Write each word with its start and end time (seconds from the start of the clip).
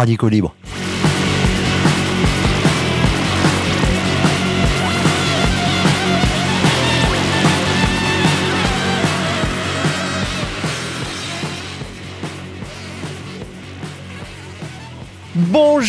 Radicaux 0.00 0.30
Libre. 0.30 0.54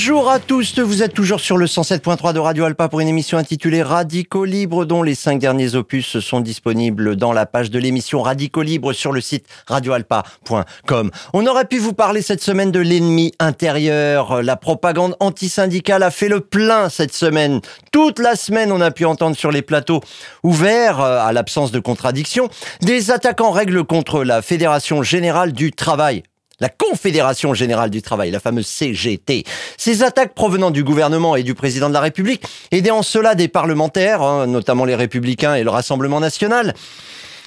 Bonjour 0.03 0.31
à 0.31 0.39
tous, 0.39 0.79
vous 0.79 1.03
êtes 1.03 1.13
toujours 1.13 1.39
sur 1.39 1.57
le 1.57 1.67
107.3 1.67 2.33
de 2.33 2.39
Radio 2.39 2.65
Alpa 2.65 2.89
pour 2.89 3.01
une 3.01 3.07
émission 3.07 3.37
intitulée 3.37 3.83
Radicaux 3.83 4.45
Libre 4.45 4.83
dont 4.85 5.03
les 5.03 5.13
cinq 5.13 5.37
derniers 5.37 5.75
opus 5.75 6.17
sont 6.17 6.39
disponibles 6.39 7.15
dans 7.15 7.33
la 7.33 7.45
page 7.45 7.69
de 7.69 7.77
l'émission 7.77 8.23
Radicaux 8.23 8.63
Libre 8.63 8.93
sur 8.93 9.11
le 9.11 9.21
site 9.21 9.45
radioalpa.com. 9.67 11.11
On 11.33 11.45
aurait 11.45 11.65
pu 11.65 11.77
vous 11.77 11.93
parler 11.93 12.23
cette 12.23 12.41
semaine 12.41 12.71
de 12.71 12.79
l'ennemi 12.79 13.33
intérieur. 13.37 14.41
La 14.41 14.55
propagande 14.55 15.15
antisyndicale 15.19 16.01
a 16.01 16.09
fait 16.09 16.29
le 16.29 16.39
plein 16.39 16.89
cette 16.89 17.13
semaine. 17.13 17.61
Toute 17.91 18.17
la 18.17 18.35
semaine, 18.35 18.71
on 18.71 18.81
a 18.81 18.89
pu 18.89 19.05
entendre 19.05 19.35
sur 19.35 19.51
les 19.51 19.61
plateaux 19.61 20.01
ouverts, 20.41 20.99
euh, 20.99 21.19
à 21.19 21.31
l'absence 21.31 21.71
de 21.71 21.79
contradiction, 21.79 22.49
des 22.81 23.11
attaques 23.11 23.41
en 23.41 23.51
règle 23.51 23.83
contre 23.83 24.23
la 24.23 24.41
Fédération 24.41 25.03
Générale 25.03 25.53
du 25.53 25.71
Travail 25.71 26.23
la 26.61 26.69
Confédération 26.69 27.53
Générale 27.53 27.89
du 27.89 28.01
Travail, 28.01 28.31
la 28.31 28.39
fameuse 28.39 28.67
CGT. 28.67 29.43
Ces 29.77 30.03
attaques 30.03 30.35
provenant 30.35 30.71
du 30.71 30.83
gouvernement 30.83 31.35
et 31.35 31.43
du 31.43 31.55
président 31.55 31.89
de 31.89 31.93
la 31.93 31.99
République, 31.99 32.43
aidés 32.71 32.91
en 32.91 33.01
cela 33.01 33.35
des 33.35 33.47
parlementaires, 33.47 34.21
hein, 34.21 34.47
notamment 34.47 34.85
les 34.85 34.95
Républicains 34.95 35.55
et 35.55 35.63
le 35.63 35.71
Rassemblement 35.71 36.19
National, 36.19 36.73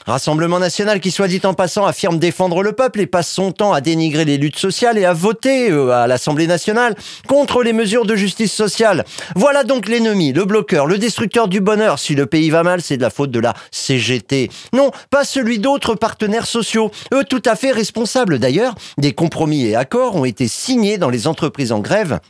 Rassemblement 0.07 0.59
national 0.59 1.01
qui, 1.01 1.11
soit 1.11 1.29
dit 1.29 1.41
en 1.45 1.55
passant, 1.55 1.87
affirme 1.87 2.19
défendre 2.19 2.63
le 2.63 2.73
peuple 2.73 3.01
et 3.01 3.07
passe 3.07 3.31
son 3.31 3.53
temps 3.53 3.73
à 3.73 3.81
dénigrer 3.81 4.27
les 4.27 4.37
luttes 4.37 4.59
sociales 4.59 4.99
et 4.99 5.07
à 5.07 5.15
voter 5.15 5.71
euh, 5.71 5.91
à 5.91 6.07
l'Assemblée 6.07 6.47
nationale 6.47 6.95
contre 7.27 7.63
les 7.63 7.73
mesures 7.73 8.05
de 8.05 8.15
justice 8.15 8.53
sociale. 8.53 9.05
Voilà 9.35 9.65
donc 9.65 9.89
l'ennemi, 9.89 10.35
le 10.35 10.45
bloqueur, 10.45 10.87
le 10.87 10.99
destructeur 10.99 11.49
du 11.49 11.61
bonheur. 11.61 11.99
Si 11.99 12.15
le 12.15 12.27
pays 12.27 12.51
va 12.51 12.63
mal, 12.63 12.83
c'est 12.83 12.99
de 12.99 13.03
la 13.03 13.09
faute 13.09 13.31
de 13.31 13.41
la 13.41 13.55
CGT. 13.71 14.51
Non, 14.75 14.91
pas 15.09 15.25
celui 15.25 15.59
d'autres 15.59 15.95
partenaires 15.95 16.47
sociaux. 16.47 16.91
Eux 17.15 17.25
tout 17.25 17.43
à 17.47 17.57
fait 17.57 17.73
responsables 17.73 18.39
d'ailleurs. 18.39 18.75
Des 18.99 19.13
compromis 19.13 19.67
et 19.67 19.75
accords 19.75 20.17
ont 20.17 20.27
été 20.27 20.49
signés 20.49 20.99
dans 20.99 21.11
les 21.11 21.27
entreprises 21.27 21.73
en 21.73 21.81
grève 21.81 22.21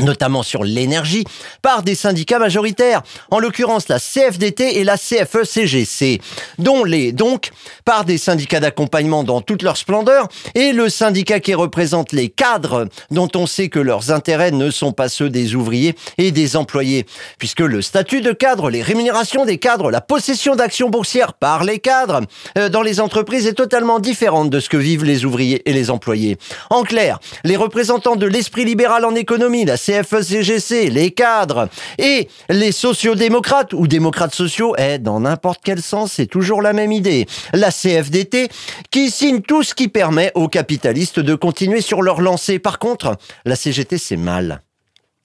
notamment 0.00 0.42
sur 0.42 0.64
l'énergie, 0.64 1.24
par 1.62 1.82
des 1.82 1.94
syndicats 1.94 2.38
majoritaires, 2.38 3.02
en 3.30 3.38
l'occurrence 3.38 3.88
la 3.88 4.00
CFDT 4.00 4.78
et 4.78 4.84
la 4.84 4.96
CFE-CGC, 4.96 6.20
dont 6.58 6.84
les, 6.84 7.12
donc, 7.12 7.50
par 7.84 8.04
des 8.04 8.18
syndicats 8.18 8.60
d'accompagnement 8.60 9.22
dans 9.22 9.40
toute 9.40 9.62
leur 9.62 9.76
splendeur, 9.76 10.28
et 10.54 10.72
le 10.72 10.88
syndicat 10.88 11.38
qui 11.40 11.54
représente 11.54 12.12
les 12.12 12.28
cadres, 12.28 12.88
dont 13.10 13.28
on 13.36 13.46
sait 13.46 13.68
que 13.68 13.78
leurs 13.78 14.10
intérêts 14.10 14.50
ne 14.50 14.70
sont 14.70 14.92
pas 14.92 15.08
ceux 15.08 15.30
des 15.30 15.54
ouvriers 15.54 15.94
et 16.18 16.32
des 16.32 16.56
employés, 16.56 17.06
puisque 17.38 17.60
le 17.60 17.80
statut 17.80 18.20
de 18.20 18.32
cadre, 18.32 18.70
les 18.70 18.82
rémunérations 18.82 19.44
des 19.44 19.58
cadres, 19.58 19.90
la 19.90 20.00
possession 20.00 20.56
d'actions 20.56 20.90
boursières 20.90 21.34
par 21.34 21.62
les 21.62 21.78
cadres, 21.78 22.22
euh, 22.58 22.68
dans 22.68 22.82
les 22.82 23.00
entreprises 23.00 23.46
est 23.46 23.54
totalement 23.54 24.00
différente 24.00 24.50
de 24.50 24.58
ce 24.58 24.68
que 24.68 24.76
vivent 24.76 25.04
les 25.04 25.24
ouvriers 25.24 25.62
et 25.68 25.72
les 25.72 25.90
employés. 25.90 26.36
En 26.70 26.82
clair, 26.82 27.20
les 27.44 27.56
représentants 27.56 28.16
de 28.16 28.26
l'esprit 28.26 28.64
libéral 28.64 29.04
en 29.04 29.14
économie, 29.14 29.64
la 29.64 29.76
CFE-CGC, 29.84 30.90
les 30.90 31.10
cadres 31.10 31.68
et 31.98 32.28
les 32.48 32.72
sociodémocrates 32.72 33.72
ou 33.72 33.86
démocrates 33.86 34.34
sociaux, 34.34 34.74
est 34.76 34.98
dans 34.98 35.20
n'importe 35.20 35.60
quel 35.62 35.82
sens, 35.82 36.12
c'est 36.12 36.26
toujours 36.26 36.62
la 36.62 36.72
même 36.72 36.92
idée. 36.92 37.26
La 37.52 37.70
CFDT 37.70 38.48
qui 38.90 39.10
signe 39.10 39.40
tout 39.40 39.62
ce 39.62 39.74
qui 39.74 39.88
permet 39.88 40.32
aux 40.34 40.48
capitalistes 40.48 41.20
de 41.20 41.34
continuer 41.34 41.80
sur 41.80 42.02
leur 42.02 42.20
lancée. 42.20 42.58
Par 42.58 42.78
contre, 42.78 43.16
la 43.44 43.56
CGT, 43.56 43.98
c'est 43.98 44.16
mal. 44.16 44.62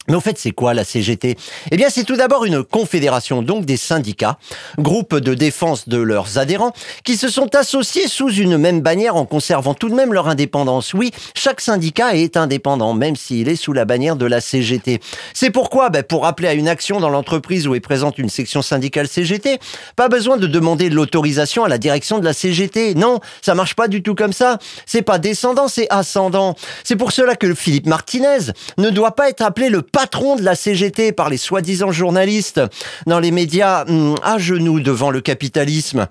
Mais 0.09 0.15
au 0.15 0.19
fait, 0.19 0.37
c'est 0.37 0.51
quoi 0.51 0.73
la 0.73 0.83
CGT 0.83 1.37
Eh 1.71 1.77
bien, 1.77 1.89
c'est 1.89 2.03
tout 2.03 2.15
d'abord 2.15 2.45
une 2.45 2.63
confédération, 2.63 3.41
donc 3.43 3.65
des 3.65 3.77
syndicats, 3.77 4.39
groupe 4.79 5.15
de 5.15 5.35
défense 5.35 5.87
de 5.87 5.97
leurs 5.97 6.39
adhérents, 6.39 6.73
qui 7.03 7.15
se 7.15 7.29
sont 7.29 7.55
associés 7.55 8.07
sous 8.07 8.29
une 8.31 8.57
même 8.57 8.81
bannière 8.81 9.15
en 9.15 9.25
conservant 9.25 9.75
tout 9.75 9.89
de 9.89 9.93
même 9.93 10.11
leur 10.11 10.27
indépendance. 10.27 10.93
Oui, 10.93 11.11
chaque 11.35 11.61
syndicat 11.61 12.15
est 12.15 12.37
indépendant, 12.37 12.93
même 12.93 13.15
s'il 13.15 13.47
est 13.49 13.55
sous 13.55 13.71
la 13.71 13.85
bannière 13.85 14.15
de 14.15 14.25
la 14.25 14.41
CGT. 14.41 14.99
C'est 15.33 15.51
pourquoi, 15.51 15.89
ben, 15.89 16.01
pour 16.01 16.25
appeler 16.25 16.47
à 16.47 16.53
une 16.53 16.67
action 16.67 16.99
dans 16.99 17.09
l'entreprise 17.09 17.67
où 17.67 17.75
est 17.75 17.79
présente 17.79 18.17
une 18.17 18.29
section 18.29 18.63
syndicale 18.63 19.07
CGT, 19.07 19.59
pas 19.95 20.09
besoin 20.09 20.37
de 20.37 20.47
demander 20.47 20.89
l'autorisation 20.89 21.63
à 21.63 21.69
la 21.69 21.77
direction 21.77 22.17
de 22.17 22.25
la 22.25 22.33
CGT. 22.33 22.95
Non, 22.95 23.19
ça 23.41 23.53
marche 23.53 23.75
pas 23.75 23.87
du 23.87 24.01
tout 24.01 24.15
comme 24.15 24.33
ça. 24.33 24.57
C'est 24.87 25.03
pas 25.03 25.19
descendant, 25.19 25.67
c'est 25.67 25.87
ascendant. 25.91 26.55
C'est 26.83 26.95
pour 26.95 27.11
cela 27.11 27.35
que 27.35 27.53
Philippe 27.53 27.85
Martinez 27.85 28.51
ne 28.77 28.89
doit 28.89 29.15
pas 29.15 29.29
être 29.29 29.41
appelé 29.41 29.69
le 29.69 29.83
patron 29.99 30.37
de 30.37 30.43
la 30.43 30.55
CGT 30.55 31.11
par 31.11 31.27
les 31.27 31.35
soi-disant 31.35 31.91
journalistes 31.91 32.61
dans 33.05 33.19
les 33.19 33.31
médias 33.31 33.83
hum, 33.89 34.15
à 34.23 34.37
genoux 34.37 34.79
devant 34.79 35.11
le 35.11 35.19
capitalisme. 35.19 36.07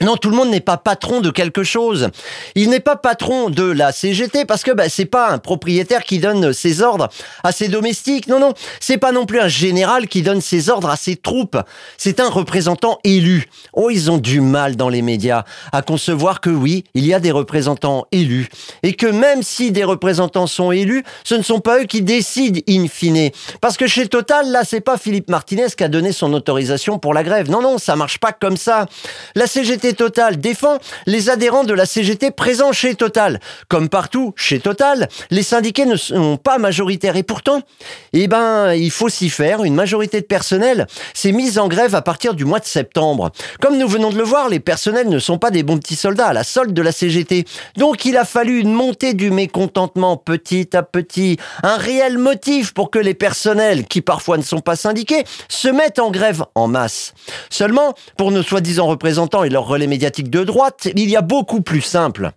Non, 0.00 0.16
tout 0.16 0.30
le 0.30 0.36
monde 0.36 0.50
n'est 0.50 0.60
pas 0.60 0.76
patron 0.76 1.20
de 1.20 1.30
quelque 1.30 1.62
chose. 1.62 2.08
Il 2.54 2.70
n'est 2.70 2.80
pas 2.80 2.96
patron 2.96 3.48
de 3.48 3.64
la 3.64 3.92
CGT 3.92 4.44
parce 4.44 4.62
que 4.62 4.72
bah, 4.72 4.88
c'est 4.88 5.04
pas 5.04 5.30
un 5.30 5.38
propriétaire 5.38 6.02
qui 6.02 6.18
donne 6.18 6.52
ses 6.52 6.82
ordres 6.82 7.08
à 7.42 7.52
ses 7.52 7.68
domestiques. 7.68 8.26
Non, 8.26 8.40
non, 8.40 8.54
c'est 8.80 8.98
pas 8.98 9.12
non 9.12 9.24
plus 9.24 9.40
un 9.40 9.48
général 9.48 10.08
qui 10.08 10.22
donne 10.22 10.40
ses 10.40 10.68
ordres 10.68 10.90
à 10.90 10.96
ses 10.96 11.16
troupes. 11.16 11.58
C'est 11.96 12.20
un 12.20 12.28
représentant 12.28 12.98
élu. 13.04 13.48
Oh, 13.72 13.90
ils 13.90 14.10
ont 14.10 14.18
du 14.18 14.40
mal 14.40 14.76
dans 14.76 14.88
les 14.88 15.02
médias 15.02 15.44
à 15.72 15.82
concevoir 15.82 16.40
que 16.40 16.50
oui, 16.50 16.84
il 16.94 17.06
y 17.06 17.14
a 17.14 17.20
des 17.20 17.30
représentants 17.30 18.06
élus 18.10 18.48
et 18.82 18.94
que 18.94 19.06
même 19.06 19.42
si 19.42 19.70
des 19.70 19.84
représentants 19.84 20.46
sont 20.46 20.72
élus, 20.72 21.04
ce 21.22 21.34
ne 21.34 21.42
sont 21.42 21.60
pas 21.60 21.80
eux 21.80 21.84
qui 21.84 22.02
décident 22.02 22.60
in 22.68 22.88
fine. 22.88 23.30
Parce 23.60 23.76
que 23.76 23.86
chez 23.86 24.08
Total, 24.08 24.50
là, 24.50 24.62
c'est 24.64 24.80
pas 24.80 24.98
Philippe 24.98 25.30
Martinez 25.30 25.68
qui 25.76 25.84
a 25.84 25.88
donné 25.88 26.12
son 26.12 26.32
autorisation 26.32 26.98
pour 26.98 27.14
la 27.14 27.22
grève. 27.22 27.50
Non, 27.50 27.62
non, 27.62 27.78
ça 27.78 27.96
marche 27.96 28.18
pas 28.18 28.32
comme 28.32 28.56
ça. 28.56 28.86
La 29.34 29.46
CGT 29.46 29.83
Total 29.92 30.38
défend 30.38 30.78
les 31.06 31.28
adhérents 31.28 31.64
de 31.64 31.74
la 31.74 31.84
CGT 31.84 32.30
présents 32.30 32.72
chez 32.72 32.94
Total. 32.94 33.40
Comme 33.68 33.88
partout 33.88 34.32
chez 34.36 34.60
Total, 34.60 35.08
les 35.30 35.42
syndiqués 35.42 35.84
ne 35.84 35.96
sont 35.96 36.36
pas 36.36 36.58
majoritaires 36.58 37.16
et 37.16 37.22
pourtant, 37.22 37.60
eh 38.12 38.28
ben, 38.28 38.72
il 38.72 38.90
faut 38.90 39.08
s'y 39.08 39.28
faire. 39.28 39.64
Une 39.64 39.74
majorité 39.74 40.20
de 40.20 40.26
personnel 40.26 40.86
s'est 41.12 41.32
mise 41.32 41.58
en 41.58 41.68
grève 41.68 41.94
à 41.94 42.02
partir 42.02 42.34
du 42.34 42.44
mois 42.44 42.60
de 42.60 42.64
septembre. 42.64 43.30
Comme 43.60 43.76
nous 43.76 43.88
venons 43.88 44.10
de 44.10 44.16
le 44.16 44.24
voir, 44.24 44.48
les 44.48 44.60
personnels 44.60 45.08
ne 45.08 45.18
sont 45.18 45.38
pas 45.38 45.50
des 45.50 45.62
bons 45.62 45.78
petits 45.78 45.96
soldats 45.96 46.28
à 46.28 46.32
la 46.32 46.44
solde 46.44 46.72
de 46.72 46.82
la 46.82 46.92
CGT. 46.92 47.44
Donc 47.76 48.04
il 48.04 48.16
a 48.16 48.24
fallu 48.24 48.60
une 48.60 48.72
montée 48.72 49.14
du 49.14 49.30
mécontentement 49.30 50.16
petit 50.16 50.76
à 50.76 50.82
petit, 50.82 51.36
un 51.62 51.76
réel 51.76 52.18
motif 52.18 52.72
pour 52.72 52.90
que 52.90 52.98
les 52.98 53.14
personnels, 53.14 53.84
qui 53.86 54.00
parfois 54.00 54.38
ne 54.38 54.42
sont 54.42 54.60
pas 54.60 54.76
syndiqués, 54.76 55.24
se 55.48 55.68
mettent 55.68 55.98
en 55.98 56.10
grève 56.10 56.44
en 56.54 56.68
masse. 56.68 57.14
Seulement, 57.50 57.94
pour 58.16 58.30
nos 58.30 58.42
soi-disant 58.42 58.86
représentants 58.86 59.44
et 59.44 59.50
leurs 59.50 59.66
les 59.78 59.86
médiatiques 59.86 60.30
de 60.30 60.44
droite, 60.44 60.88
il 60.94 61.10
y 61.10 61.16
a 61.16 61.22
beaucoup 61.22 61.60
plus 61.60 61.80
simple. 61.80 62.32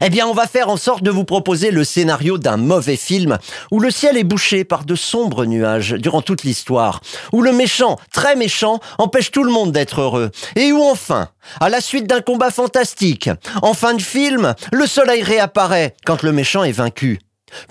Eh 0.00 0.10
bien, 0.10 0.26
on 0.26 0.32
va 0.32 0.46
faire 0.46 0.68
en 0.68 0.76
sorte 0.76 1.02
de 1.02 1.10
vous 1.10 1.24
proposer 1.24 1.70
le 1.70 1.84
scénario 1.84 2.38
d'un 2.38 2.56
mauvais 2.56 2.96
film 2.96 3.38
où 3.70 3.80
le 3.80 3.90
ciel 3.90 4.16
est 4.16 4.24
bouché 4.24 4.64
par 4.64 4.84
de 4.84 4.94
sombres 4.94 5.44
nuages 5.44 5.92
durant 5.92 6.22
toute 6.22 6.44
l'histoire, 6.44 7.00
où 7.32 7.42
le 7.42 7.52
méchant, 7.52 7.98
très 8.12 8.36
méchant, 8.36 8.80
empêche 8.98 9.30
tout 9.30 9.44
le 9.44 9.52
monde 9.52 9.72
d'être 9.72 10.00
heureux, 10.00 10.30
et 10.54 10.72
où 10.72 10.82
enfin, 10.82 11.28
à 11.60 11.68
la 11.68 11.80
suite 11.80 12.06
d'un 12.06 12.20
combat 12.20 12.50
fantastique, 12.50 13.30
en 13.62 13.74
fin 13.74 13.94
de 13.94 14.02
film, 14.02 14.54
le 14.72 14.86
soleil 14.86 15.22
réapparaît 15.22 15.94
quand 16.04 16.22
le 16.22 16.32
méchant 16.32 16.64
est 16.64 16.72
vaincu. 16.72 17.18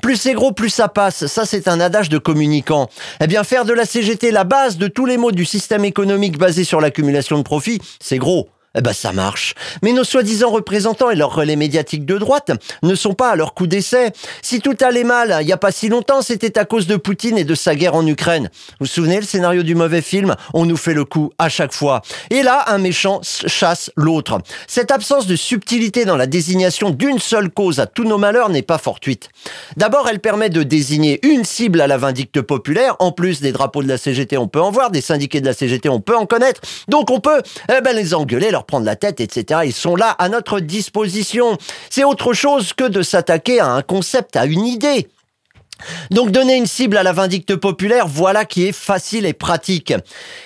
Plus 0.02 0.16
c'est 0.16 0.34
gros, 0.34 0.54
plus 0.54 0.70
ça 0.70 0.88
passe. 0.88 1.28
Ça, 1.28 1.46
c'est 1.46 1.68
un 1.68 1.82
adage 1.82 2.08
de 2.08 2.18
communicant. 2.18 2.90
Eh 3.20 3.28
bien, 3.28 3.44
faire 3.44 3.66
de 3.66 3.74
la 3.74 3.86
CGT 3.86 4.32
la 4.32 4.46
base 4.46 4.78
de 4.78 4.88
tous 4.88 5.06
les 5.06 5.18
mots 5.18 5.34
du 5.34 5.44
système 5.44 5.84
économique 5.84 6.38
basé 6.38 6.64
sur 6.64 6.80
l'accumulation 6.80 7.38
de 7.38 7.44
profits, 7.44 7.82
c'est 8.00 8.18
gros 8.18 8.48
eh 8.76 8.82
ben 8.82 8.94
ça 8.94 9.12
marche. 9.12 9.56
Mais 9.82 9.94
nos 9.94 10.04
soi-disant 10.04 10.50
représentants 10.50 11.10
et 11.10 11.16
leurs 11.16 11.34
relais 11.34 11.56
médiatiques 11.56 12.06
de 12.06 12.18
droite 12.18 12.52
ne 12.84 12.96
sont 12.96 13.14
pas 13.14 13.32
à 13.32 13.36
leur 13.36 13.54
coup 13.54 13.68
d'essai. 13.68 14.12
Si 14.42 14.60
tout 14.60 14.78
allait 14.82 15.04
mal, 15.04 15.38
il 15.42 15.46
n'y 15.46 15.54
a 15.54 15.58
pas 15.58 15.72
si 15.72 15.90
longtemps, 15.90 16.22
c'était 16.22 16.58
à 16.60 16.66
cause 16.66 16.88
de 16.88 16.96
Poutine 16.96 17.38
et 17.38 17.44
de 17.44 17.56
sa 17.56 17.76
guerre 17.76 17.96
en 17.96 18.06
Ukraine. 18.06 18.50
Vous 18.80 18.86
vous 18.86 18.86
souvenez 18.86 19.18
le 19.18 19.26
scénario 19.26 19.64
du 19.64 19.76
mauvais 19.76 20.02
film 20.02 20.36
On 20.54 20.66
nous 20.66 20.78
fait 20.78 20.94
le 20.94 21.06
coup 21.06 21.32
à 21.38 21.50
chaque 21.50 21.74
fois. 21.74 22.02
Et 22.30 22.44
là, 22.44 22.66
un 22.68 22.78
méchant 22.78 23.22
chasse 23.24 23.92
l'autre. 23.96 24.40
Cette 24.68 24.92
absence 24.92 25.28
de 25.28 25.36
subtilité 25.36 26.06
dans 26.06 26.18
la 26.18 26.28
désignation 26.28 26.90
d'une 26.90 27.20
seule 27.20 27.50
cause 27.50 27.80
à 27.80 27.86
tous 27.86 28.04
nos 28.04 28.18
malheurs 28.18 28.50
n'est 28.50 28.62
pas 28.62 28.78
fortuite. 28.78 29.30
D'abord, 29.78 30.08
elle 30.10 30.20
permet 30.20 30.50
de 30.50 30.64
désigner 30.64 31.26
une 31.26 31.46
cible 31.46 31.82
à 31.82 31.88
la 31.88 31.98
vindicte 31.98 32.42
populaire. 32.42 32.96
En 33.00 33.12
plus 33.12 33.42
des 33.42 33.52
drapeaux 33.52 33.84
de 33.84 33.88
la 33.88 33.98
CGT, 33.98 34.38
on 34.38 34.48
peut 34.48 34.62
en 34.62 34.72
voir, 34.72 34.92
des 34.92 35.02
syndiqués 35.02 35.42
de 35.42 35.46
la 35.46 35.54
CGT, 35.54 35.90
on 35.90 36.02
peut 36.02 36.16
en 36.16 36.26
connaître. 36.26 36.62
Donc 36.88 37.10
on 37.12 37.20
peut 37.20 37.42
eh 37.70 37.82
ben, 37.82 37.96
les 37.96 38.14
engueuler, 38.14 38.52
prendre 38.66 38.86
la 38.86 38.96
tête, 38.96 39.20
etc. 39.20 39.62
Ils 39.66 39.74
sont 39.74 39.96
là 39.96 40.10
à 40.12 40.30
notre 40.30 40.60
disposition. 40.60 41.58
C'est 41.90 42.04
autre 42.04 42.34
chose 42.34 42.74
que 42.74 42.88
de 42.88 43.02
s'attaquer 43.02 43.60
à 43.60 43.72
un 43.72 43.82
concept, 43.82 44.36
à 44.36 44.46
une 44.46 44.66
idée. 44.66 45.08
Donc 46.12 46.32
donner 46.32 46.56
une 46.56 46.66
cible 46.66 46.98
à 46.98 47.04
la 47.04 47.14
vindicte 47.14 47.56
populaire, 47.56 48.08
voilà 48.08 48.46
qui 48.46 48.66
est 48.66 48.72
facile 48.72 49.26
et 49.26 49.34
pratique. 49.34 49.94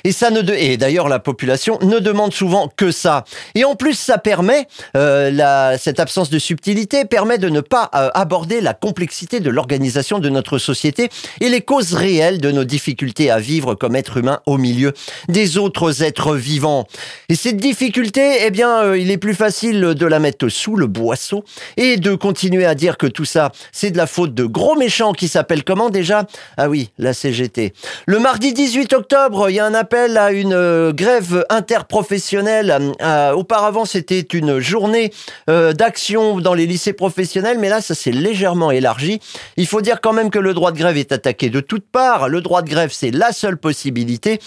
Et 0.03 0.11
ça 0.11 0.31
ne 0.31 0.39
et 0.53 0.77
d'ailleurs 0.77 1.07
la 1.07 1.19
population 1.19 1.77
ne 1.81 1.99
demande 1.99 2.33
souvent 2.33 2.71
que 2.75 2.91
ça. 2.91 3.25
Et 3.55 3.63
en 3.63 3.75
plus 3.75 3.93
ça 3.93 4.17
permet 4.17 4.67
euh, 4.95 5.31
la... 5.31 5.77
cette 5.77 5.99
absence 5.99 6.29
de 6.29 6.39
subtilité 6.39 7.05
permet 7.05 7.37
de 7.37 7.49
ne 7.49 7.61
pas 7.61 7.89
euh, 7.95 8.09
aborder 8.13 8.61
la 8.61 8.73
complexité 8.73 9.39
de 9.39 9.49
l'organisation 9.49 10.19
de 10.19 10.29
notre 10.29 10.57
société 10.57 11.09
et 11.39 11.49
les 11.49 11.61
causes 11.61 11.93
réelles 11.93 12.39
de 12.39 12.51
nos 12.51 12.63
difficultés 12.63 13.31
à 13.31 13.39
vivre 13.39 13.75
comme 13.75 13.95
être 13.95 14.17
humain 14.17 14.39
au 14.45 14.57
milieu 14.57 14.93
des 15.27 15.57
autres 15.57 16.03
êtres 16.03 16.35
vivants. 16.35 16.87
Et 17.29 17.35
cette 17.35 17.57
difficulté, 17.57 18.39
eh 18.45 18.51
bien, 18.51 18.83
euh, 18.83 18.97
il 18.97 19.11
est 19.11 19.17
plus 19.17 19.35
facile 19.35 19.79
de 19.79 20.05
la 20.05 20.19
mettre 20.19 20.49
sous 20.49 20.75
le 20.75 20.87
boisseau 20.87 21.43
et 21.77 21.97
de 21.97 22.15
continuer 22.15 22.65
à 22.65 22.75
dire 22.75 22.97
que 22.97 23.07
tout 23.07 23.25
ça, 23.25 23.51
c'est 23.71 23.91
de 23.91 23.97
la 23.97 24.07
faute 24.07 24.33
de 24.33 24.45
gros 24.45 24.75
méchants 24.75 25.13
qui 25.13 25.27
s'appelle 25.29 25.63
comment 25.63 25.89
déjà? 25.89 26.25
Ah 26.57 26.69
oui, 26.69 26.89
la 26.97 27.13
CGT. 27.13 27.73
Le 28.05 28.19
mardi 28.19 28.53
18 28.53 28.93
octobre, 28.93 29.49
il 29.49 29.55
y 29.55 29.59
a 29.59 29.65
un 29.65 29.73
appel 29.73 30.17
à 30.17 30.31
une 30.31 30.53
euh, 30.53 30.91
grève 30.91 31.45
interprofessionnelle. 31.49 32.93
Euh, 33.01 33.31
auparavant, 33.33 33.85
c'était 33.85 34.19
une 34.19 34.59
journée 34.59 35.11
euh, 35.49 35.73
d'action 35.73 36.39
dans 36.39 36.53
les 36.53 36.65
lycées 36.65 36.93
professionnels, 36.93 37.57
mais 37.59 37.69
là, 37.69 37.81
ça 37.81 37.95
s'est 37.95 38.11
légèrement 38.11 38.71
élargi. 38.71 39.19
Il 39.57 39.67
faut 39.67 39.81
dire 39.81 40.01
quand 40.01 40.13
même 40.13 40.29
que 40.29 40.39
le 40.39 40.53
droit 40.53 40.71
de 40.71 40.77
grève 40.77 40.97
est 40.97 41.11
attaqué 41.11 41.49
de 41.49 41.59
toutes 41.59 41.89
parts. 41.89 42.29
Le 42.29 42.41
droit 42.41 42.61
de 42.61 42.69
grève, 42.69 42.91
c'est 42.93 43.11
la 43.11 43.31
seule 43.31 43.57
possibilité. 43.57 44.39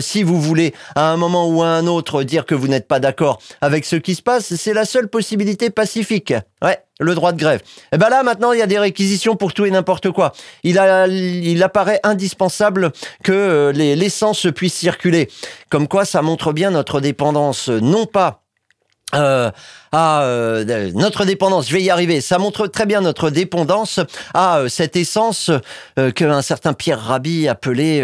si 0.00 0.22
vous 0.22 0.40
voulez, 0.40 0.74
à 0.94 1.10
un 1.10 1.16
moment 1.16 1.48
ou 1.48 1.62
à 1.62 1.68
un 1.68 1.86
autre, 1.86 2.22
dire 2.22 2.46
que 2.46 2.54
vous 2.54 2.68
n'êtes 2.68 2.88
pas 2.88 3.00
d'accord 3.00 3.40
avec 3.60 3.84
ce 3.84 3.96
qui 3.96 4.14
se 4.14 4.22
passe, 4.22 4.54
c'est 4.54 4.74
la 4.74 4.84
seule 4.84 5.08
possibilité 5.08 5.70
pacifique. 5.70 6.32
Ouais, 6.62 6.78
le 6.98 7.14
droit 7.14 7.32
de 7.32 7.38
grève. 7.38 7.60
Et 7.60 7.94
eh 7.94 7.98
ben 7.98 8.08
là, 8.08 8.22
maintenant, 8.22 8.52
il 8.52 8.58
y 8.58 8.62
a 8.62 8.66
des 8.66 8.78
réquisitions 8.78 9.36
pour 9.36 9.54
tout 9.54 9.64
et 9.64 9.70
n'importe 9.70 10.10
quoi. 10.10 10.32
Il, 10.64 10.78
apparaît 11.62 12.00
indispensable 12.02 12.92
que 13.22 13.32
euh, 13.32 13.72
l'essence 13.72 14.46
puisse 14.54 14.74
circuler. 14.74 15.28
Comme 15.70 15.88
quoi, 15.88 16.04
ça 16.04 16.22
montre 16.22 16.52
bien 16.52 16.70
notre 16.70 17.00
dépendance, 17.00 17.68
non 17.68 18.06
pas 18.06 18.42
euh, 19.14 19.50
à 19.90 20.22
euh, 20.22 20.90
notre 20.94 21.24
dépendance, 21.24 21.68
je 21.68 21.72
vais 21.72 21.82
y 21.82 21.88
arriver, 21.88 22.20
ça 22.20 22.36
montre 22.36 22.66
très 22.66 22.84
bien 22.84 23.00
notre 23.00 23.30
dépendance 23.30 24.00
à 24.34 24.64
cette 24.68 24.96
essence 24.96 25.50
qu'un 26.14 26.42
certain 26.42 26.74
Pierre 26.74 27.00
Rabhi 27.00 27.48
appelait 27.48 28.02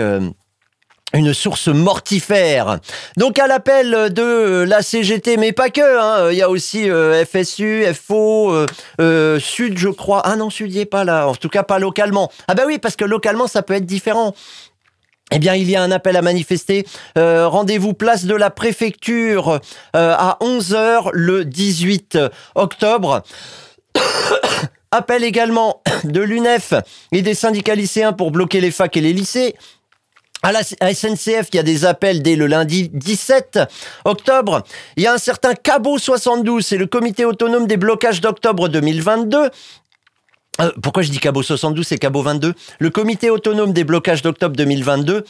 une 1.14 1.32
source 1.32 1.68
mortifère. 1.68 2.78
Donc 3.16 3.38
à 3.38 3.46
l'appel 3.46 4.12
de 4.12 4.64
la 4.68 4.82
CGT, 4.82 5.36
mais 5.36 5.52
pas 5.52 5.70
que, 5.70 5.80
hein, 5.80 6.30
il 6.30 6.36
y 6.36 6.42
a 6.42 6.50
aussi 6.50 6.90
euh, 6.90 7.24
FSU, 7.24 7.84
FO, 7.94 8.52
euh, 8.52 8.66
euh, 9.00 9.38
Sud, 9.38 9.78
je 9.78 9.88
crois. 9.88 10.22
Ah 10.24 10.36
non, 10.36 10.50
Sud 10.50 10.74
n'y 10.74 10.84
pas 10.84 11.04
là, 11.04 11.28
en 11.28 11.34
tout 11.34 11.48
cas 11.48 11.62
pas 11.62 11.78
localement. 11.78 12.30
Ah 12.48 12.54
bah 12.54 12.64
oui, 12.66 12.78
parce 12.78 12.96
que 12.96 13.04
localement, 13.04 13.46
ça 13.46 13.62
peut 13.62 13.74
être 13.74 13.86
différent. 13.86 14.34
Eh 15.30 15.38
bien, 15.38 15.54
il 15.54 15.70
y 15.70 15.76
a 15.76 15.82
un 15.82 15.90
appel 15.90 16.16
à 16.16 16.22
manifester. 16.22 16.86
Rendez-vous 17.16 17.94
place 17.94 18.26
de 18.26 18.34
la 18.34 18.50
préfecture 18.50 19.58
à 19.94 20.36
11h 20.42 21.08
le 21.12 21.46
18 21.46 22.18
octobre. 22.54 23.22
appel 24.90 25.24
également 25.24 25.82
de 26.04 26.20
l'UNEF 26.20 26.74
et 27.10 27.22
des 27.22 27.34
syndicats 27.34 27.74
lycéens 27.74 28.12
pour 28.12 28.30
bloquer 28.30 28.60
les 28.60 28.70
facs 28.70 28.96
et 28.96 29.00
les 29.00 29.14
lycées. 29.14 29.54
À 30.44 30.52
la 30.52 30.62
SNCF, 30.62 31.48
il 31.52 31.56
y 31.56 31.58
a 31.58 31.62
des 31.62 31.86
appels 31.86 32.20
dès 32.20 32.36
le 32.36 32.46
lundi 32.46 32.90
17 32.92 33.60
octobre. 34.04 34.62
Il 34.98 35.02
y 35.02 35.06
a 35.06 35.14
un 35.14 35.18
certain 35.18 35.54
Cabot 35.54 35.96
72, 35.96 36.66
c'est 36.66 36.76
le 36.76 36.86
comité 36.86 37.24
autonome 37.24 37.66
des 37.66 37.78
blocages 37.78 38.20
d'octobre 38.20 38.68
2022. 38.68 39.48
Euh, 40.60 40.70
pourquoi 40.82 41.02
je 41.02 41.10
dis 41.10 41.18
Cabot 41.18 41.42
72, 41.42 41.86
c'est 41.86 41.96
Cabot 41.96 42.20
22 42.20 42.52
Le 42.78 42.90
comité 42.90 43.30
autonome 43.30 43.72
des 43.72 43.84
blocages 43.84 44.20
d'octobre 44.20 44.54
2022 44.54 45.24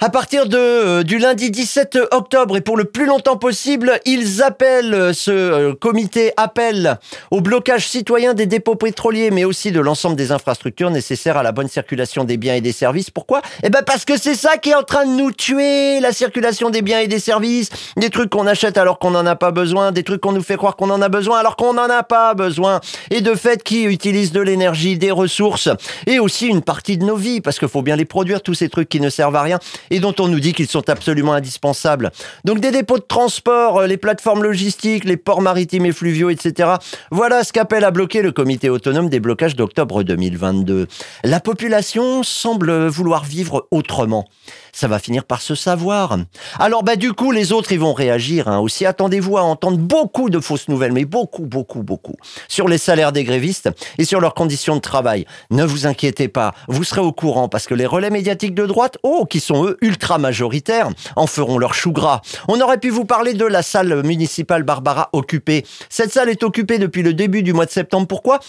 à 0.00 0.10
partir 0.10 0.46
de, 0.46 0.58
euh, 0.58 1.02
du 1.04 1.18
lundi 1.18 1.52
17 1.52 1.98
octobre 2.10 2.56
et 2.56 2.60
pour 2.60 2.76
le 2.76 2.84
plus 2.84 3.06
longtemps 3.06 3.36
possible, 3.36 4.00
ils 4.04 4.42
appellent, 4.42 4.92
euh, 4.92 5.12
ce 5.12 5.30
euh, 5.30 5.74
comité 5.74 6.32
appelle 6.36 6.98
au 7.30 7.40
blocage 7.40 7.86
citoyen 7.86 8.34
des 8.34 8.46
dépôts 8.46 8.74
pétroliers, 8.74 9.30
mais 9.30 9.44
aussi 9.44 9.70
de 9.70 9.78
l'ensemble 9.78 10.16
des 10.16 10.32
infrastructures 10.32 10.90
nécessaires 10.90 11.36
à 11.36 11.44
la 11.44 11.52
bonne 11.52 11.68
circulation 11.68 12.24
des 12.24 12.36
biens 12.36 12.56
et 12.56 12.60
des 12.60 12.72
services. 12.72 13.10
Pourquoi? 13.10 13.40
Eh 13.62 13.70
ben 13.70 13.82
parce 13.86 14.04
que 14.04 14.18
c'est 14.18 14.34
ça 14.34 14.56
qui 14.56 14.70
est 14.70 14.74
en 14.74 14.82
train 14.82 15.06
de 15.06 15.12
nous 15.12 15.30
tuer, 15.30 16.00
la 16.00 16.10
circulation 16.10 16.70
des 16.70 16.82
biens 16.82 16.98
et 16.98 17.08
des 17.08 17.20
services, 17.20 17.70
des 17.96 18.10
trucs 18.10 18.30
qu'on 18.30 18.48
achète 18.48 18.76
alors 18.76 18.98
qu'on 18.98 19.12
n'en 19.12 19.24
a 19.26 19.36
pas 19.36 19.52
besoin, 19.52 19.92
des 19.92 20.02
trucs 20.02 20.20
qu'on 20.20 20.32
nous 20.32 20.42
fait 20.42 20.56
croire 20.56 20.74
qu'on 20.74 20.90
en 20.90 21.02
a 21.02 21.08
besoin 21.08 21.38
alors 21.38 21.54
qu'on 21.54 21.72
n'en 21.72 21.88
a 21.88 22.02
pas 22.02 22.34
besoin, 22.34 22.80
et 23.12 23.20
de 23.20 23.34
fait 23.36 23.62
qui 23.62 23.84
utilisent 23.84 24.32
de 24.32 24.40
l'énergie, 24.40 24.98
des 24.98 25.12
ressources, 25.12 25.68
et 26.08 26.18
aussi 26.18 26.48
une 26.48 26.62
partie 26.62 26.98
de 26.98 27.04
nos 27.04 27.16
vies, 27.16 27.40
parce 27.40 27.60
qu'il 27.60 27.68
faut 27.68 27.82
bien 27.82 27.94
les 27.94 28.04
produire, 28.04 28.42
tous 28.42 28.54
ces 28.54 28.68
trucs 28.68 28.88
qui 28.88 28.98
ne 28.98 29.08
servent 29.08 29.36
à 29.36 29.42
rien 29.42 29.60
et 29.90 30.00
dont 30.00 30.14
on 30.18 30.28
nous 30.28 30.40
dit 30.40 30.52
qu'ils 30.52 30.68
sont 30.68 30.88
absolument 30.88 31.32
indispensables. 31.32 32.10
Donc 32.44 32.60
des 32.60 32.70
dépôts 32.70 32.98
de 32.98 33.04
transport, 33.04 33.78
euh, 33.78 33.86
les 33.86 33.96
plateformes 33.96 34.42
logistiques, 34.42 35.04
les 35.04 35.16
ports 35.16 35.42
maritimes 35.42 35.86
et 35.86 35.92
fluviaux, 35.92 36.30
etc. 36.30 36.74
Voilà 37.10 37.44
ce 37.44 37.52
qu'appelle 37.52 37.84
à 37.84 37.90
bloquer 37.90 38.22
le 38.22 38.32
comité 38.32 38.70
autonome 38.70 39.08
des 39.08 39.20
blocages 39.20 39.56
d'octobre 39.56 40.02
2022. 40.02 40.86
La 41.24 41.40
population 41.40 42.22
semble 42.22 42.86
vouloir 42.86 43.24
vivre 43.24 43.66
autrement 43.70 44.26
ça 44.74 44.88
va 44.88 44.98
finir 44.98 45.24
par 45.24 45.40
se 45.40 45.54
savoir. 45.54 46.18
Alors 46.58 46.82
bah 46.82 46.96
du 46.96 47.12
coup, 47.12 47.30
les 47.30 47.52
autres, 47.52 47.72
ils 47.72 47.78
vont 47.78 47.94
réagir. 47.94 48.48
Hein. 48.48 48.58
Aussi, 48.58 48.84
attendez-vous 48.84 49.38
à 49.38 49.42
entendre 49.42 49.78
beaucoup 49.78 50.28
de 50.28 50.40
fausses 50.40 50.68
nouvelles, 50.68 50.92
mais 50.92 51.04
beaucoup, 51.04 51.44
beaucoup, 51.44 51.82
beaucoup, 51.82 52.16
sur 52.48 52.68
les 52.68 52.78
salaires 52.78 53.12
des 53.12 53.24
grévistes 53.24 53.70
et 53.98 54.04
sur 54.04 54.20
leurs 54.20 54.34
conditions 54.34 54.74
de 54.74 54.80
travail. 54.80 55.26
Ne 55.50 55.64
vous 55.64 55.86
inquiétez 55.86 56.28
pas, 56.28 56.52
vous 56.68 56.84
serez 56.84 57.00
au 57.00 57.12
courant 57.12 57.48
parce 57.48 57.66
que 57.66 57.74
les 57.74 57.86
relais 57.86 58.10
médiatiques 58.10 58.54
de 58.54 58.66
droite, 58.66 58.98
oh, 59.02 59.24
qui 59.24 59.40
sont 59.40 59.64
eux 59.64 59.78
ultra 59.80 60.18
majoritaires, 60.18 60.90
en 61.16 61.26
feront 61.26 61.58
leur 61.58 61.74
chou 61.74 61.92
gras. 61.92 62.20
On 62.48 62.60
aurait 62.60 62.78
pu 62.78 62.90
vous 62.90 63.04
parler 63.04 63.34
de 63.34 63.44
la 63.44 63.62
salle 63.62 64.02
municipale 64.04 64.64
Barbara 64.64 65.08
occupée. 65.12 65.64
Cette 65.88 66.12
salle 66.12 66.28
est 66.28 66.42
occupée 66.42 66.78
depuis 66.78 67.02
le 67.02 67.14
début 67.14 67.42
du 67.42 67.52
mois 67.52 67.66
de 67.66 67.70
septembre. 67.70 68.08
Pourquoi? 68.08 68.40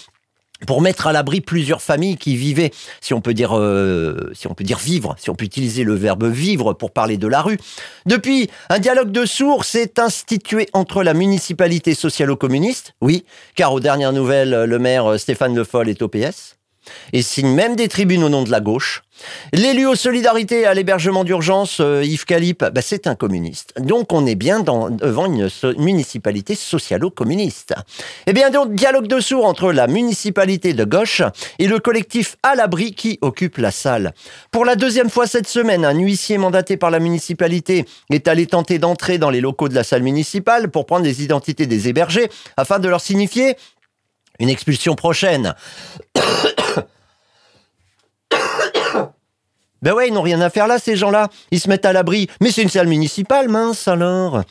Pour 0.65 0.81
mettre 0.81 1.07
à 1.07 1.13
l'abri 1.13 1.41
plusieurs 1.41 1.81
familles 1.81 2.17
qui 2.17 2.35
vivaient, 2.35 2.71
si 3.01 3.13
on 3.13 3.21
peut 3.21 3.33
dire, 3.33 3.57
euh, 3.57 4.31
si 4.33 4.47
on 4.47 4.53
peut 4.53 4.63
dire 4.63 4.79
vivre, 4.79 5.15
si 5.17 5.29
on 5.29 5.35
peut 5.35 5.45
utiliser 5.45 5.83
le 5.83 5.95
verbe 5.95 6.25
vivre 6.25 6.73
pour 6.73 6.91
parler 6.91 7.17
de 7.17 7.27
la 7.27 7.41
rue. 7.41 7.57
Depuis, 8.05 8.49
un 8.69 8.79
dialogue 8.79 9.11
de 9.11 9.25
sourds 9.25 9.65
s'est 9.65 9.99
institué 9.99 10.67
entre 10.73 11.03
la 11.03 11.13
municipalité 11.13 11.93
socialo-communiste, 11.93 12.93
oui, 13.01 13.25
car 13.55 13.73
aux 13.73 13.79
dernières 13.79 14.13
nouvelles, 14.13 14.65
le 14.65 14.79
maire 14.79 15.19
Stéphane 15.19 15.55
Le 15.55 15.63
Foll 15.63 15.89
est 15.89 16.01
au 16.01 16.07
PS, 16.07 16.54
et 17.13 17.21
signe 17.21 17.53
même 17.53 17.75
des 17.75 17.87
tribunes 17.87 18.23
au 18.23 18.29
nom 18.29 18.43
de 18.43 18.51
la 18.51 18.59
gauche. 18.59 19.03
L'élu 19.53 19.85
aux 19.85 19.95
solidarités 19.95 20.65
à 20.65 20.73
l'hébergement 20.73 21.23
d'urgence, 21.23 21.77
euh, 21.79 22.03
Yves 22.03 22.25
Calip, 22.25 22.65
bah, 22.65 22.81
c'est 22.81 23.07
un 23.07 23.15
communiste. 23.15 23.73
Donc 23.79 24.11
on 24.11 24.25
est 24.25 24.35
bien 24.35 24.59
devant 24.59 25.25
une 25.25 25.49
municipalité 25.77 26.55
socialo-communiste. 26.55 27.73
Eh 28.27 28.33
bien, 28.33 28.49
donc, 28.49 28.73
dialogue 28.73 29.07
de 29.07 29.19
sourds 29.19 29.45
entre 29.45 29.71
la 29.71 29.87
municipalité 29.87 30.73
de 30.73 30.83
gauche 30.83 31.21
et 31.59 31.67
le 31.67 31.79
collectif 31.79 32.35
à 32.43 32.55
l'abri 32.55 32.93
qui 32.93 33.17
occupe 33.21 33.57
la 33.57 33.71
salle. 33.71 34.13
Pour 34.51 34.65
la 34.65 34.75
deuxième 34.75 35.09
fois 35.09 35.27
cette 35.27 35.47
semaine, 35.47 35.85
un 35.85 35.97
huissier 35.97 36.37
mandaté 36.37 36.75
par 36.75 36.91
la 36.91 36.99
municipalité 36.99 37.85
est 38.09 38.27
allé 38.27 38.47
tenter 38.47 38.79
d'entrer 38.79 39.17
dans 39.17 39.29
les 39.29 39.41
locaux 39.41 39.69
de 39.69 39.75
la 39.75 39.83
salle 39.83 40.03
municipale 40.03 40.69
pour 40.69 40.85
prendre 40.85 41.05
les 41.05 41.23
identités 41.23 41.67
des 41.67 41.87
hébergés 41.87 42.29
afin 42.57 42.79
de 42.79 42.89
leur 42.89 43.01
signifier 43.01 43.55
une 44.39 44.49
expulsion 44.49 44.95
prochaine. 44.95 45.55
Ben 49.85 49.93
ouais, 49.93 50.07
ils 50.07 50.13
n'ont 50.13 50.23
rien 50.23 50.41
à 50.41 50.49
faire 50.49 50.65
là, 50.65 50.79
ces 50.79 50.95
gens-là. 50.95 51.29
Ils 51.51 51.59
se 51.59 51.69
mettent 51.69 51.85
à 51.85 51.93
l'abri. 51.93 52.27
Mais 52.41 52.49
c'est 52.49 52.63
une 52.63 52.69
salle 52.69 52.87
municipale, 52.87 53.49
mince 53.49 53.87
alors. 53.87 54.41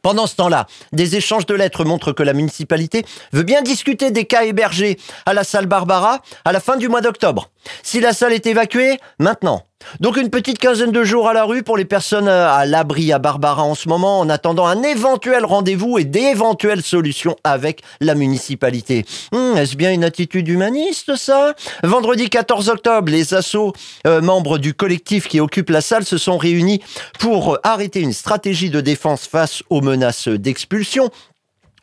Pendant 0.00 0.26
ce 0.26 0.34
temps-là, 0.36 0.66
des 0.92 1.14
échanges 1.14 1.44
de 1.44 1.54
lettres 1.54 1.84
montrent 1.84 2.12
que 2.12 2.22
la 2.22 2.32
municipalité 2.32 3.04
veut 3.34 3.42
bien 3.42 3.60
discuter 3.60 4.10
des 4.10 4.24
cas 4.24 4.44
hébergés 4.44 4.98
à 5.26 5.34
la 5.34 5.44
salle 5.44 5.66
Barbara 5.66 6.22
à 6.46 6.52
la 6.52 6.58
fin 6.58 6.78
du 6.78 6.88
mois 6.88 7.02
d'octobre. 7.02 7.50
Si 7.82 8.00
la 8.00 8.14
salle 8.14 8.32
est 8.32 8.46
évacuée, 8.46 8.98
maintenant. 9.18 9.62
Donc 10.00 10.16
une 10.16 10.30
petite 10.30 10.58
quinzaine 10.58 10.92
de 10.92 11.04
jours 11.04 11.28
à 11.28 11.32
la 11.32 11.44
rue 11.44 11.62
pour 11.62 11.76
les 11.76 11.84
personnes 11.84 12.28
euh, 12.28 12.48
à 12.48 12.66
l'abri 12.66 13.12
à 13.12 13.18
Barbara 13.18 13.64
en 13.64 13.74
ce 13.74 13.88
moment, 13.88 14.20
en 14.20 14.28
attendant 14.28 14.66
un 14.66 14.82
éventuel 14.82 15.44
rendez-vous 15.44 15.98
et 15.98 16.04
d'éventuelles 16.04 16.82
solutions 16.82 17.36
avec 17.44 17.82
la 18.00 18.14
municipalité. 18.14 19.04
Hmm, 19.32 19.56
est-ce 19.56 19.76
bien 19.76 19.92
une 19.92 20.04
attitude 20.04 20.48
humaniste 20.48 21.16
ça? 21.16 21.54
Vendredi 21.82 22.28
14 22.28 22.68
octobre, 22.68 23.10
les 23.10 23.34
assos 23.34 23.72
euh, 24.06 24.20
membres 24.20 24.58
du 24.58 24.74
collectif 24.74 25.28
qui 25.28 25.40
occupe 25.40 25.70
la 25.70 25.80
salle 25.80 26.04
se 26.04 26.18
sont 26.18 26.38
réunis 26.38 26.82
pour 27.18 27.58
arrêter 27.62 28.00
une 28.00 28.12
stratégie 28.12 28.70
de 28.70 28.80
défense 28.80 29.26
face 29.26 29.62
aux 29.70 29.80
menaces 29.80 30.28
d'expulsion 30.28 31.10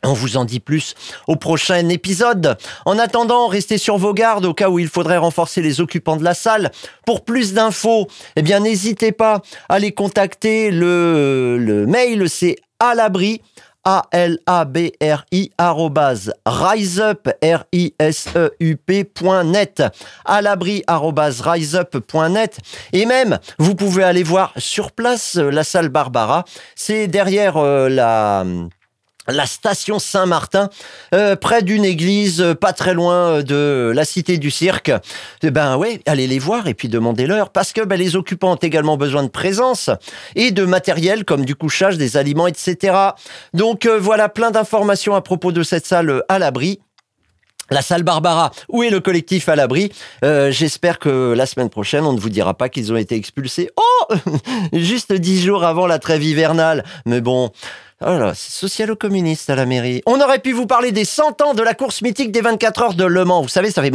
on 0.04 0.12
vous 0.12 0.36
en 0.36 0.44
dit 0.44 0.60
plus 0.60 0.94
au 1.26 1.36
prochain 1.36 1.88
épisode. 1.88 2.56
En 2.86 2.98
attendant, 2.98 3.46
restez 3.48 3.78
sur 3.78 3.98
vos 3.98 4.14
gardes 4.14 4.46
au 4.46 4.54
cas 4.54 4.70
où 4.70 4.78
il 4.78 4.88
faudrait 4.88 5.18
renforcer 5.18 5.62
les 5.62 5.80
occupants 5.80 6.16
de 6.16 6.24
la 6.24 6.34
salle. 6.34 6.70
Pour 7.04 7.24
plus 7.24 7.52
d'infos, 7.52 8.06
eh 8.36 8.42
bien, 8.42 8.60
n'hésitez 8.60 9.12
pas 9.12 9.42
à 9.68 9.78
les 9.78 9.92
contacter. 9.92 10.70
Le, 10.70 11.84
mail, 11.86 12.28
c'est 12.28 12.56
à 12.78 12.94
l'abri 12.94 13.42
A-L-A-B-R-I, 13.84 15.50
riseup, 16.46 17.28
R-I-S-E-U-P.net, 17.42 18.22
à 20.24 20.42
l'abri, 20.42 20.82
riseup.net. 20.88 22.58
Et 22.92 23.06
même, 23.06 23.38
vous 23.58 23.74
pouvez 23.74 24.04
aller 24.04 24.22
voir 24.22 24.52
sur 24.56 24.92
place 24.92 25.36
euh, 25.36 25.50
la 25.50 25.64
salle 25.64 25.88
Barbara. 25.88 26.44
C'est 26.76 27.06
derrière 27.06 27.56
euh, 27.56 27.88
la 27.88 28.44
la 29.30 29.46
station 29.46 29.98
Saint-Martin, 29.98 30.70
euh, 31.14 31.36
près 31.36 31.62
d'une 31.62 31.84
église, 31.84 32.40
euh, 32.40 32.54
pas 32.54 32.72
très 32.72 32.94
loin 32.94 33.14
euh, 33.14 33.42
de 33.42 33.92
la 33.94 34.04
cité 34.04 34.38
du 34.38 34.50
cirque. 34.50 34.92
Eh 35.42 35.50
ben 35.50 35.76
ouais, 35.76 36.00
allez 36.06 36.26
les 36.26 36.38
voir 36.38 36.66
et 36.68 36.74
puis 36.74 36.88
demandez-leur, 36.88 37.50
parce 37.50 37.72
que 37.72 37.82
ben, 37.82 37.98
les 37.98 38.16
occupants 38.16 38.52
ont 38.52 38.56
également 38.56 38.96
besoin 38.96 39.22
de 39.22 39.28
présence 39.28 39.90
et 40.36 40.50
de 40.50 40.64
matériel 40.64 41.24
comme 41.24 41.44
du 41.44 41.54
couchage, 41.54 41.98
des 41.98 42.16
aliments, 42.16 42.46
etc. 42.46 42.96
Donc 43.54 43.86
voilà 43.86 44.28
plein 44.28 44.50
d'informations 44.50 45.14
à 45.14 45.20
propos 45.20 45.52
de 45.52 45.62
cette 45.62 45.86
salle 45.86 46.22
à 46.28 46.38
l'abri. 46.38 46.80
La 47.70 47.82
salle 47.82 48.02
Barbara, 48.02 48.50
où 48.68 48.82
est 48.82 48.90
le 48.90 49.00
collectif 49.00 49.48
à 49.48 49.56
l'abri 49.56 49.92
J'espère 50.22 50.98
que 50.98 51.34
la 51.36 51.46
semaine 51.46 51.70
prochaine, 51.70 52.04
on 52.04 52.12
ne 52.12 52.20
vous 52.20 52.28
dira 52.30 52.54
pas 52.54 52.68
qu'ils 52.68 52.92
ont 52.92 52.96
été 52.96 53.14
expulsés. 53.14 53.70
Oh 53.76 54.14
Juste 54.72 55.12
dix 55.12 55.40
jours 55.42 55.64
avant 55.64 55.86
la 55.86 55.98
trêve 55.98 56.22
hivernale. 56.22 56.84
Mais 57.06 57.20
bon, 57.20 57.52
Oh 58.02 58.16
là, 58.18 58.32
c'est 58.34 58.52
socialo-communiste 58.52 59.50
à 59.50 59.56
la 59.56 59.66
mairie. 59.66 60.00
On 60.06 60.18
aurait 60.22 60.38
pu 60.38 60.52
vous 60.52 60.66
parler 60.66 60.90
des 60.90 61.04
100 61.04 61.42
ans 61.42 61.52
de 61.52 61.62
la 61.62 61.74
course 61.74 62.00
mythique 62.00 62.32
des 62.32 62.40
24 62.40 62.82
heures 62.82 62.94
de 62.94 63.04
Le 63.04 63.26
Mans. 63.26 63.42
Vous 63.42 63.48
savez, 63.48 63.70
ça 63.70 63.82
fait... 63.82 63.90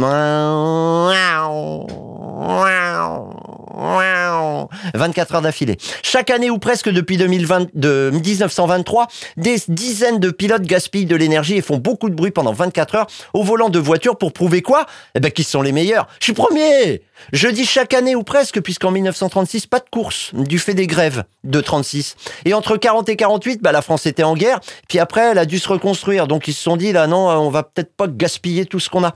24 4.94 5.34
heures 5.36 5.42
d'affilée. 5.42 5.76
Chaque 6.02 6.30
année 6.30 6.50
ou 6.50 6.58
presque 6.58 6.88
depuis 6.88 7.16
2020, 7.16 7.68
de 7.74 8.10
1923, 8.12 9.08
des 9.36 9.56
dizaines 9.68 10.20
de 10.20 10.30
pilotes 10.30 10.62
gaspillent 10.62 11.06
de 11.06 11.16
l'énergie 11.16 11.56
et 11.56 11.62
font 11.62 11.78
beaucoup 11.78 12.10
de 12.10 12.14
bruit 12.14 12.30
pendant 12.30 12.52
24 12.52 12.94
heures 12.94 13.06
au 13.34 13.42
volant 13.42 13.68
de 13.68 13.78
voitures 13.78 14.18
pour 14.18 14.32
prouver 14.32 14.62
quoi? 14.62 14.86
Eh 15.14 15.20
ben 15.20 15.30
qu'ils 15.30 15.44
sont 15.44 15.62
les 15.62 15.72
meilleurs. 15.72 16.06
Je 16.20 16.24
suis 16.24 16.32
premier 16.32 17.02
Je 17.32 17.48
dis 17.48 17.64
chaque 17.64 17.94
année 17.94 18.14
ou 18.14 18.22
presque, 18.22 18.60
puisqu'en 18.60 18.90
1936, 18.90 19.66
pas 19.66 19.78
de 19.80 19.88
course, 19.90 20.30
du 20.34 20.58
fait 20.58 20.74
des 20.74 20.86
grèves 20.86 21.24
de 21.44 21.60
36. 21.60 22.16
Et 22.44 22.54
entre 22.54 22.76
40 22.76 23.08
et 23.08 23.16
48, 23.16 23.62
bah, 23.62 23.72
la 23.72 23.82
France 23.82 24.06
était 24.06 24.22
en 24.22 24.34
guerre, 24.34 24.60
puis 24.88 24.98
après, 24.98 25.30
elle 25.32 25.38
a 25.38 25.46
dû 25.46 25.58
se 25.58 25.68
reconstruire. 25.68 26.26
Donc 26.26 26.48
ils 26.48 26.54
se 26.54 26.62
sont 26.62 26.76
dit, 26.76 26.92
là, 26.92 27.06
non, 27.06 27.28
on 27.28 27.50
va 27.50 27.62
peut-être 27.62 27.94
pas 27.94 28.06
gaspiller 28.08 28.66
tout 28.66 28.80
ce 28.80 28.90
qu'on 28.90 29.04
a. 29.04 29.14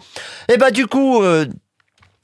Et 0.53 0.57
bah 0.57 0.71
du 0.71 0.87
coup... 0.87 1.23
Euh, 1.23 1.47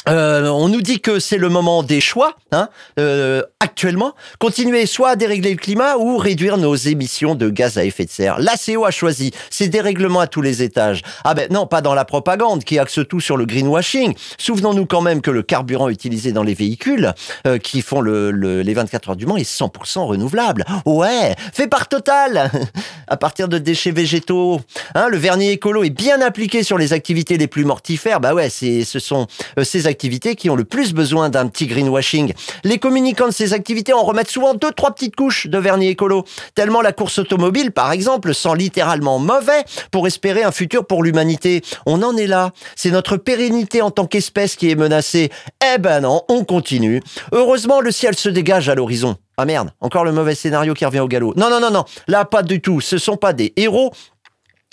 euh, 0.08 0.48
on 0.48 0.68
nous 0.68 0.82
dit 0.82 1.00
que 1.00 1.18
c'est 1.18 1.36
le 1.36 1.48
moment 1.48 1.82
des 1.82 2.00
choix, 2.00 2.36
hein, 2.52 2.68
euh, 3.00 3.42
actuellement. 3.58 4.14
Continuer 4.38 4.86
soit 4.86 5.10
à 5.10 5.16
dérégler 5.16 5.50
le 5.50 5.56
climat 5.56 5.96
ou 5.96 6.16
réduire 6.16 6.58
nos 6.58 6.76
émissions 6.76 7.34
de 7.34 7.48
gaz 7.48 7.76
à 7.76 7.84
effet 7.84 8.04
de 8.04 8.10
serre. 8.10 8.38
L'ACO 8.38 8.84
a 8.84 8.90
choisi 8.90 9.32
ces 9.50 9.68
dérèglements 9.68 10.20
à 10.20 10.28
tous 10.28 10.42
les 10.42 10.62
étages. 10.62 11.02
Ah 11.24 11.34
ben 11.34 11.48
non, 11.50 11.66
pas 11.66 11.80
dans 11.80 11.94
la 11.94 12.04
propagande 12.04 12.62
qui 12.62 12.78
axe 12.78 13.00
tout 13.08 13.20
sur 13.20 13.36
le 13.36 13.46
greenwashing. 13.46 14.14
Souvenons-nous 14.38 14.86
quand 14.86 15.00
même 15.00 15.20
que 15.20 15.30
le 15.30 15.42
carburant 15.42 15.88
utilisé 15.88 16.30
dans 16.30 16.44
les 16.44 16.54
véhicules 16.54 17.12
euh, 17.46 17.58
qui 17.58 17.82
font 17.82 18.00
le, 18.00 18.30
les 18.30 18.74
24 18.74 19.10
heures 19.10 19.16
du 19.16 19.26
Mans 19.26 19.36
est 19.36 19.48
100% 19.48 20.06
renouvelable. 20.06 20.64
Ouais, 20.84 21.34
fait 21.52 21.66
par 21.66 21.88
Total 21.88 22.50
à 23.08 23.16
partir 23.16 23.48
de 23.48 23.58
déchets 23.58 23.90
végétaux. 23.90 24.60
Hein, 24.94 25.08
le 25.08 25.16
vernis 25.16 25.50
écolo 25.50 25.82
est 25.82 25.90
bien 25.90 26.20
appliqué 26.20 26.62
sur 26.62 26.78
les 26.78 26.92
activités 26.92 27.38
les 27.38 27.48
plus 27.48 27.64
mortifères. 27.64 28.20
Bah 28.20 28.34
ouais, 28.34 28.50
c'est 28.50 28.84
ce 28.84 28.98
sont 28.98 29.26
ces 29.62 29.86
activités 29.86 29.95
qui 29.96 30.50
ont 30.50 30.56
le 30.56 30.64
plus 30.64 30.92
besoin 30.92 31.28
d'un 31.28 31.46
petit 31.48 31.66
greenwashing. 31.66 32.32
Les 32.64 32.78
communicants 32.78 33.26
de 33.26 33.32
ces 33.32 33.52
activités 33.52 33.92
en 33.92 34.02
remettent 34.02 34.30
souvent 34.30 34.54
deux, 34.54 34.72
trois 34.72 34.92
petites 34.92 35.16
couches 35.16 35.46
de 35.46 35.58
vernis 35.58 35.88
écolo. 35.88 36.24
Tellement 36.54 36.82
la 36.82 36.92
course 36.92 37.18
automobile, 37.18 37.72
par 37.72 37.92
exemple, 37.92 38.34
sent 38.34 38.56
littéralement 38.56 39.18
mauvais 39.18 39.64
pour 39.90 40.06
espérer 40.06 40.42
un 40.42 40.52
futur 40.52 40.86
pour 40.86 41.02
l'humanité. 41.02 41.62
On 41.86 42.02
en 42.02 42.16
est 42.16 42.26
là. 42.26 42.52
C'est 42.76 42.90
notre 42.90 43.16
pérennité 43.16 43.82
en 43.82 43.90
tant 43.90 44.06
qu'espèce 44.06 44.56
qui 44.56 44.70
est 44.70 44.76
menacée. 44.76 45.30
Eh 45.74 45.78
ben 45.78 46.00
non, 46.00 46.22
on 46.28 46.44
continue. 46.44 47.02
Heureusement, 47.32 47.80
le 47.80 47.90
ciel 47.90 48.14
se 48.14 48.28
dégage 48.28 48.68
à 48.68 48.74
l'horizon. 48.74 49.16
Ah 49.38 49.44
merde, 49.44 49.70
encore 49.82 50.04
le 50.04 50.12
mauvais 50.12 50.34
scénario 50.34 50.72
qui 50.72 50.86
revient 50.86 51.00
au 51.00 51.08
galop. 51.08 51.34
Non, 51.36 51.50
non, 51.50 51.60
non, 51.60 51.70
non, 51.70 51.84
là 52.08 52.24
pas 52.24 52.42
du 52.42 52.62
tout. 52.62 52.80
Ce 52.80 52.96
sont 52.96 53.18
pas 53.18 53.34
des 53.34 53.52
héros, 53.56 53.92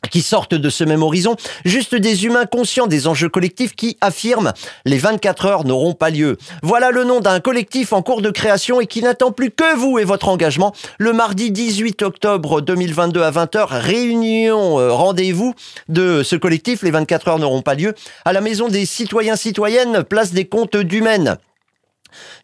qui 0.10 0.22
sortent 0.22 0.56
de 0.56 0.70
ce 0.70 0.84
même 0.84 1.04
horizon, 1.04 1.36
juste 1.66 1.96
des 1.96 2.26
humains 2.26 2.46
conscients 2.46 2.88
des 2.88 3.08
enjeux 3.08 3.30
collectifs 3.30 3.76
qui 3.76 3.98
affirment 4.02 4.54
les 4.86 4.98
24 4.98 5.46
heures 5.46 5.66
n'auront 5.66 5.94
pas 5.94 6.10
lieu. 6.10 6.38
Voilà 6.62 6.92
le 6.92 7.04
nom 7.04 7.20
d'un 7.20 7.40
collectif 7.40 7.94
en 7.94 8.02
cours 8.02 8.22
de 8.22 8.30
création 8.30 8.82
et 8.82 8.88
qui 8.88 9.02
n'attend 9.02 9.32
plus 9.32 9.52
que 9.52 9.76
vous 9.76 10.00
et 10.00 10.04
votre 10.04 10.30
engagement. 10.30 10.74
Le 10.98 11.14
mardi 11.14 11.52
18 11.52 12.02
octobre 12.02 12.62
2022 12.62 13.22
à 13.22 13.32
20h, 13.32 13.66
réunion, 13.70 14.80
euh, 14.80 14.92
rendez-vous 14.92 15.54
de 15.90 16.24
ce 16.24 16.36
collectif, 16.36 16.84
les 16.84 16.92
24 16.92 17.28
heures 17.28 17.40
n'auront 17.40 17.62
pas 17.62 17.76
lieu, 17.76 17.94
à 18.26 18.34
la 18.34 18.42
maison 18.42 18.68
des 18.68 18.86
citoyens 18.86 19.36
citoyennes, 19.36 20.04
place 20.04 20.34
des 20.34 20.46
comptes 20.46 20.78
d'Humaine. 20.78 21.38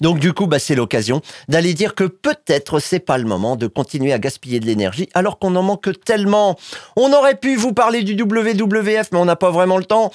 Donc 0.01 0.19
du 0.19 0.33
coup, 0.33 0.47
bah, 0.47 0.59
c'est 0.59 0.75
l'occasion 0.75 1.21
d'aller 1.47 1.73
dire 1.73 1.95
que 1.95 2.03
peut-être 2.03 2.79
c'est 2.79 2.99
pas 2.99 3.17
le 3.17 3.25
moment 3.25 3.55
de 3.55 3.67
continuer 3.67 4.13
à 4.13 4.19
gaspiller 4.19 4.59
de 4.59 4.65
l'énergie 4.65 5.09
alors 5.13 5.39
qu'on 5.39 5.55
en 5.55 5.63
manque 5.63 5.89
tellement. 6.03 6.57
On 6.95 7.13
aurait 7.13 7.35
pu 7.35 7.55
vous 7.55 7.73
parler 7.73 8.03
du 8.03 8.13
WWF, 8.21 9.11
mais 9.11 9.19
on 9.19 9.25
n'a 9.25 9.35
pas 9.35 9.51
vraiment 9.51 9.77
le 9.77 9.85
temps. 9.85 10.11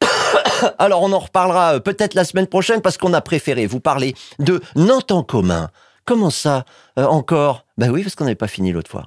Alors 0.78 1.02
on 1.02 1.12
en 1.12 1.18
reparlera 1.18 1.74
euh, 1.74 1.80
peut-être 1.80 2.14
la 2.14 2.24
semaine 2.24 2.46
prochaine 2.46 2.80
parce 2.80 2.96
qu'on 2.96 3.12
a 3.12 3.20
préféré 3.20 3.66
vous 3.66 3.80
parler 3.80 4.14
de 4.38 4.60
Nantes 4.76 5.12
en 5.12 5.22
commun. 5.22 5.70
Comment 6.10 6.30
ça 6.30 6.64
euh, 6.98 7.04
encore? 7.04 7.66
Ben 7.78 7.88
oui, 7.88 8.02
parce 8.02 8.16
qu'on 8.16 8.24
n'avait 8.24 8.34
pas 8.34 8.48
fini 8.48 8.72
l'autre 8.72 8.90
fois. 8.90 9.06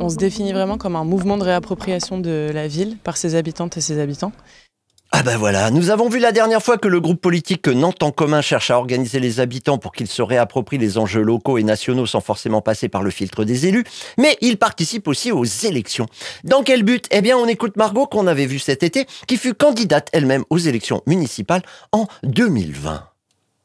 On 0.00 0.08
se 0.08 0.16
définit 0.16 0.52
vraiment 0.52 0.78
comme 0.78 0.96
un 0.96 1.04
mouvement 1.04 1.36
de 1.36 1.44
réappropriation 1.44 2.18
de 2.18 2.50
la 2.52 2.66
ville 2.66 2.98
par 2.98 3.16
ses 3.16 3.36
habitantes 3.36 3.76
et 3.76 3.80
ses 3.80 4.00
habitants. 4.00 4.32
Ah 5.10 5.22
ben 5.22 5.38
voilà, 5.38 5.70
nous 5.70 5.88
avons 5.88 6.10
vu 6.10 6.18
la 6.18 6.32
dernière 6.32 6.62
fois 6.62 6.76
que 6.76 6.86
le 6.86 7.00
groupe 7.00 7.22
politique 7.22 7.66
Nantes 7.66 8.02
en 8.02 8.10
commun 8.10 8.42
cherche 8.42 8.70
à 8.70 8.76
organiser 8.76 9.20
les 9.20 9.40
habitants 9.40 9.78
pour 9.78 9.92
qu'ils 9.92 10.06
se 10.06 10.20
réapproprient 10.20 10.76
les 10.76 10.98
enjeux 10.98 11.22
locaux 11.22 11.56
et 11.56 11.62
nationaux 11.62 12.04
sans 12.04 12.20
forcément 12.20 12.60
passer 12.60 12.90
par 12.90 13.02
le 13.02 13.10
filtre 13.10 13.44
des 13.44 13.66
élus, 13.66 13.84
mais 14.18 14.36
ils 14.42 14.58
participent 14.58 15.08
aussi 15.08 15.32
aux 15.32 15.46
élections. 15.46 16.06
Dans 16.44 16.62
quel 16.62 16.82
but? 16.82 17.06
Eh 17.10 17.22
bien 17.22 17.38
on 17.38 17.46
écoute 17.46 17.78
Margot 17.78 18.06
qu'on 18.06 18.26
avait 18.26 18.44
vue 18.44 18.58
cet 18.58 18.82
été, 18.82 19.06
qui 19.26 19.38
fut 19.38 19.54
candidate 19.54 20.10
elle-même 20.12 20.44
aux 20.50 20.58
élections 20.58 21.00
municipales 21.06 21.62
en 21.92 22.06
2020. 22.24 23.02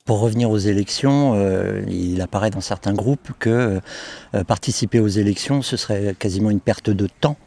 Pour 0.06 0.20
revenir 0.20 0.50
aux 0.50 0.58
élections, 0.58 1.34
euh, 1.36 1.82
il 1.90 2.22
apparaît 2.22 2.52
dans 2.52 2.62
certains 2.62 2.94
groupes 2.94 3.32
que 3.40 3.82
euh, 4.34 4.44
participer 4.46 5.00
aux 5.00 5.08
élections, 5.08 5.62
ce 5.62 5.76
serait 5.76 6.16
quasiment 6.18 6.52
une 6.52 6.60
perte 6.62 6.90
de 6.90 7.08
temps, 7.08 7.38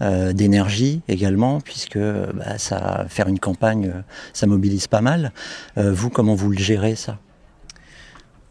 euh, 0.00 0.32
d'énergie 0.32 1.02
également, 1.08 1.60
puisque 1.60 1.98
bah, 1.98 2.58
ça, 2.58 3.06
faire 3.08 3.28
une 3.28 3.38
campagne, 3.38 3.92
ça 4.32 4.46
mobilise 4.46 4.86
pas 4.86 5.00
mal. 5.00 5.32
vous, 5.76 6.10
comment 6.10 6.34
vous 6.34 6.50
le 6.50 6.58
gérez 6.58 6.96
ça? 6.96 7.18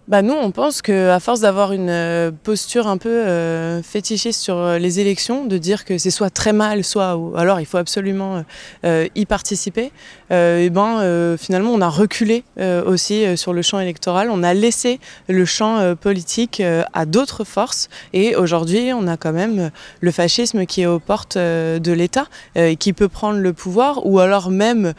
Bah 0.07 0.21
nous, 0.21 0.33
on 0.33 0.51
pense 0.51 0.81
qu'à 0.81 1.19
force 1.19 1.41
d'avoir 1.41 1.73
une 1.73 1.89
euh, 1.89 2.31
posture 2.43 2.87
un 2.87 2.97
peu 2.97 3.09
euh, 3.09 3.83
fétichiste 3.83 4.41
sur 4.41 4.55
euh, 4.55 4.77
les 4.77 5.01
élections, 5.01 5.43
de 5.43 5.57
dire 5.57 5.83
que 5.83 5.97
c'est 5.97 6.11
soit 6.11 6.29
très 6.29 6.53
mal, 6.53 6.85
soit 6.85 7.19
alors 7.35 7.59
il 7.59 7.65
faut 7.65 7.77
absolument 7.77 8.43
y 8.83 9.25
participer, 9.25 9.91
et 10.29 10.69
ben 10.69 11.37
finalement 11.37 11.71
on 11.71 11.81
a 11.81 11.89
reculé 11.89 12.43
aussi 12.85 13.37
sur 13.37 13.53
le 13.53 13.61
champ 13.61 13.79
électoral, 13.79 14.29
on 14.31 14.43
a 14.43 14.53
laissé 14.53 14.99
le 15.27 15.45
champ 15.45 15.95
politique 15.95 16.61
à 16.93 17.05
d'autres 17.05 17.43
forces, 17.43 17.89
et 18.13 18.35
aujourd'hui 18.35 18.91
on 18.93 19.07
a 19.07 19.17
quand 19.17 19.33
même 19.33 19.71
le 20.01 20.11
fascisme 20.11 20.65
qui 20.65 20.81
est 20.81 20.85
aux 20.85 20.99
portes 20.99 21.37
de 21.37 21.91
l'État, 21.91 22.27
qui 22.79 22.93
peut 22.93 23.09
prendre 23.09 23.39
le 23.39 23.53
pouvoir, 23.53 24.05
ou 24.05 24.19
alors 24.19 24.49
même 24.49 24.93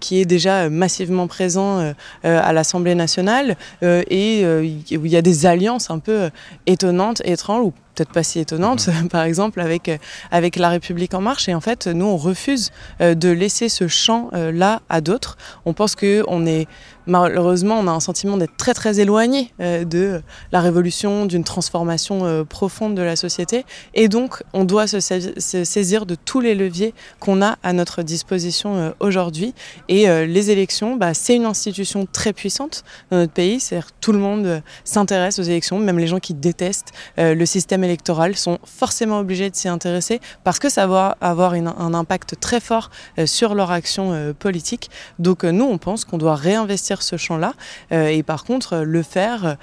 qui 0.00 0.20
est 0.20 0.26
déjà 0.26 0.68
massivement 0.70 1.26
présent 1.26 1.92
à 2.22 2.52
l'Assemblée 2.52 2.94
nationale 2.94 3.56
et 3.82 4.44
où 4.60 5.06
il 5.06 5.12
y 5.12 5.16
a 5.16 5.22
des 5.22 5.46
alliances 5.46 5.90
un 5.90 5.98
peu 5.98 6.30
étonnantes, 6.66 7.22
étranges, 7.24 7.72
peut-être 7.94 8.12
pas 8.12 8.22
si 8.22 8.40
étonnantes, 8.40 8.88
mhm. 8.88 9.08
par 9.10 9.24
exemple 9.24 9.60
avec, 9.60 9.90
avec 10.30 10.56
La 10.56 10.68
République 10.68 11.14
en 11.14 11.20
marche. 11.20 11.48
Et 11.48 11.54
en 11.54 11.60
fait, 11.60 11.86
nous, 11.86 12.06
on 12.06 12.16
refuse 12.16 12.70
euh, 13.00 13.14
de 13.14 13.28
laisser 13.28 13.68
ce 13.68 13.88
champ-là 13.88 14.82
à 14.88 15.00
d'autres. 15.00 15.36
On 15.64 15.72
pense 15.72 15.94
qu'on 15.96 16.46
est 16.46 16.66
malheureusement, 17.06 17.78
on 17.78 17.86
a 17.86 17.90
un 17.90 18.00
sentiment 18.00 18.36
d'être 18.36 18.56
très 18.56 18.74
très 18.74 19.00
éloigné 19.00 19.52
euh, 19.60 19.84
de 19.84 20.22
la 20.52 20.60
révolution, 20.60 21.26
d'une 21.26 21.44
transformation 21.44 22.24
euh, 22.24 22.44
profonde 22.44 22.94
de 22.94 23.02
la 23.02 23.16
société. 23.16 23.64
Et 23.94 24.08
donc, 24.08 24.42
on 24.52 24.64
doit 24.64 24.86
se, 24.86 25.00
saisir 25.00 26.06
de 26.06 26.14
tous 26.14 26.40
les 26.40 26.54
leviers 26.54 26.94
qu'on 27.20 27.42
a 27.42 27.56
à 27.62 27.72
notre 27.72 28.02
disposition 28.02 28.76
euh, 28.76 28.90
aujourd'hui. 29.00 29.54
Et 29.88 30.06
les 30.26 30.50
élections, 30.50 30.96
bah, 30.96 31.14
c'est 31.14 31.36
une 31.36 31.44
institution 31.44 32.06
très 32.10 32.32
puissante 32.32 32.84
dans 33.10 33.18
notre 33.18 33.32
pays. 33.32 33.60
C'est-à-dire 33.60 33.90
tout 34.00 34.12
le 34.12 34.18
monde 34.18 34.62
s'intéresse 34.84 35.38
aux 35.38 35.42
élections, 35.42 35.78
même 35.78 35.98
les 35.98 36.06
gens 36.06 36.18
qui 36.18 36.34
détestent 36.34 36.92
le 37.16 37.44
système 37.46 37.83
électoral 37.84 38.36
sont 38.36 38.58
forcément 38.64 39.20
obligés 39.20 39.50
de 39.50 39.54
s'y 39.54 39.68
intéresser 39.68 40.20
parce 40.42 40.58
que 40.58 40.68
ça 40.68 40.86
va 40.86 41.16
avoir 41.20 41.52
un 41.52 41.94
impact 41.94 42.40
très 42.40 42.58
fort 42.58 42.90
sur 43.26 43.54
leur 43.54 43.70
action 43.70 44.34
politique. 44.38 44.90
Donc, 45.18 45.44
nous, 45.44 45.64
on 45.64 45.78
pense 45.78 46.04
qu'on 46.04 46.18
doit 46.18 46.34
réinvestir 46.34 47.02
ce 47.02 47.16
champ-là. 47.16 47.52
et 47.90 48.22
par 48.22 48.44
contre, 48.44 48.78
le 48.78 49.02
faire 49.02 49.56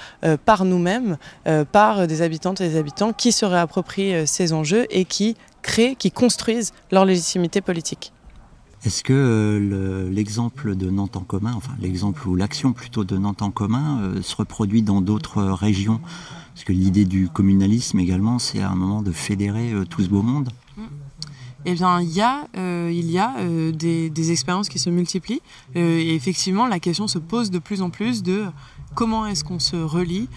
par 0.46 0.64
nous-mêmes, 0.64 1.18
par 1.72 2.08
des 2.08 2.22
habitantes 2.22 2.62
et 2.62 2.70
des 2.70 2.78
habitants 2.78 3.12
qui 3.12 3.32
se 3.32 3.46
réapproprient 3.46 4.28
ces 4.28 4.54
enjeux 4.54 4.86
et 4.90 5.06
qui 5.06 5.36
créent, 5.62 5.96
qui 5.96 6.12
construisent 6.12 6.72
leur 6.92 7.06
légitimité 7.06 7.62
politique. 7.62 8.14
Est-ce 8.84 9.04
que 9.04 10.10
l'exemple 10.12 10.76
de 10.76 10.90
Nantes 10.90 11.16
en 11.16 11.22
commun, 11.22 11.54
enfin 11.56 11.74
l'exemple 11.80 12.28
ou 12.28 12.36
l'action 12.36 12.74
plutôt 12.74 13.04
de 13.04 13.16
Nantes 13.16 13.44
en 13.44 13.52
commun, 13.52 14.14
se 14.24 14.36
reproduit 14.36 14.82
dans 14.82 15.02
d'autres 15.02 15.44
régions? 15.44 16.02
Parce 16.54 16.64
que 16.64 16.74
l'idée 16.74 17.06
du 17.06 17.30
communalisme 17.30 18.00
également, 18.00 18.40
c'est 18.40 18.62
à 18.62 18.70
un 18.70 18.76
moment 18.76 19.02
de 19.02 19.12
fédérer 19.12 19.74
tout 19.90 20.02
ce 20.02 20.10
beau 20.10 20.22
monde. 20.22 20.50
Mm 20.78 20.84
eh 21.66 21.74
bien, 21.74 22.02
il 22.02 22.10
y 22.10 22.22
a, 22.22 22.48
euh, 22.58 22.92
il 22.94 23.12
y 23.12 23.20
a 23.20 23.36
euh, 23.38 23.72
des, 23.72 24.32
expériences 24.32 24.70
qui 24.70 24.80
se 24.80 24.90
multiplient. 24.90 25.42
Euh, 25.76 26.00
et 26.00 26.16
effectivement, 26.16 26.68
la 26.68 26.80
question 26.80 27.08
se 27.08 27.20
pose 27.20 27.52
de 27.52 27.60
plus 27.60 27.82
en 27.82 27.90
plus 27.90 28.24
de 28.24 28.46
comment 28.96 29.26
est-ce 29.26 29.44
qu'on 29.44 29.60
se 29.60 29.78
relie, 29.78 30.28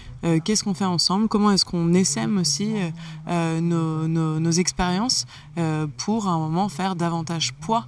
qu'est-ce 0.45 0.63
qu'on 0.63 0.73
fait 0.73 0.85
ensemble, 0.85 1.27
comment 1.27 1.51
est-ce 1.51 1.65
qu'on 1.65 1.93
essaime 1.93 2.37
aussi 2.37 2.71
nos, 3.27 4.07
nos, 4.07 4.51
expériences 4.51 5.25
pour 5.97 6.29
à 6.29 6.31
un 6.31 6.39
moment 6.39 6.69
faire 6.69 6.95
davantage 6.95 7.53
poids 7.55 7.85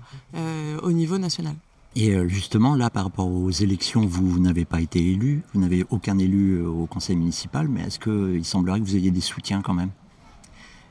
au 0.83 0.91
niveau 0.91 1.17
national. 1.19 1.55
Et 1.99 2.15
justement, 2.29 2.75
là, 2.75 2.91
par 2.91 3.05
rapport 3.05 3.25
aux 3.25 3.49
élections, 3.49 4.05
vous, 4.05 4.37
n'avez 4.37 4.65
pas 4.65 4.81
été 4.81 4.99
élu, 4.99 5.41
vous 5.51 5.59
n'avez 5.59 5.83
aucun 5.89 6.19
élu 6.19 6.63
au 6.63 6.85
conseil 6.85 7.15
municipal, 7.15 7.67
mais 7.67 7.81
est-ce 7.81 7.97
qu'il 7.97 8.45
semblerait 8.45 8.79
que 8.79 8.85
vous 8.85 8.95
ayez 8.95 9.09
des 9.09 9.19
soutiens 9.19 9.63
quand 9.63 9.73
même? 9.73 9.89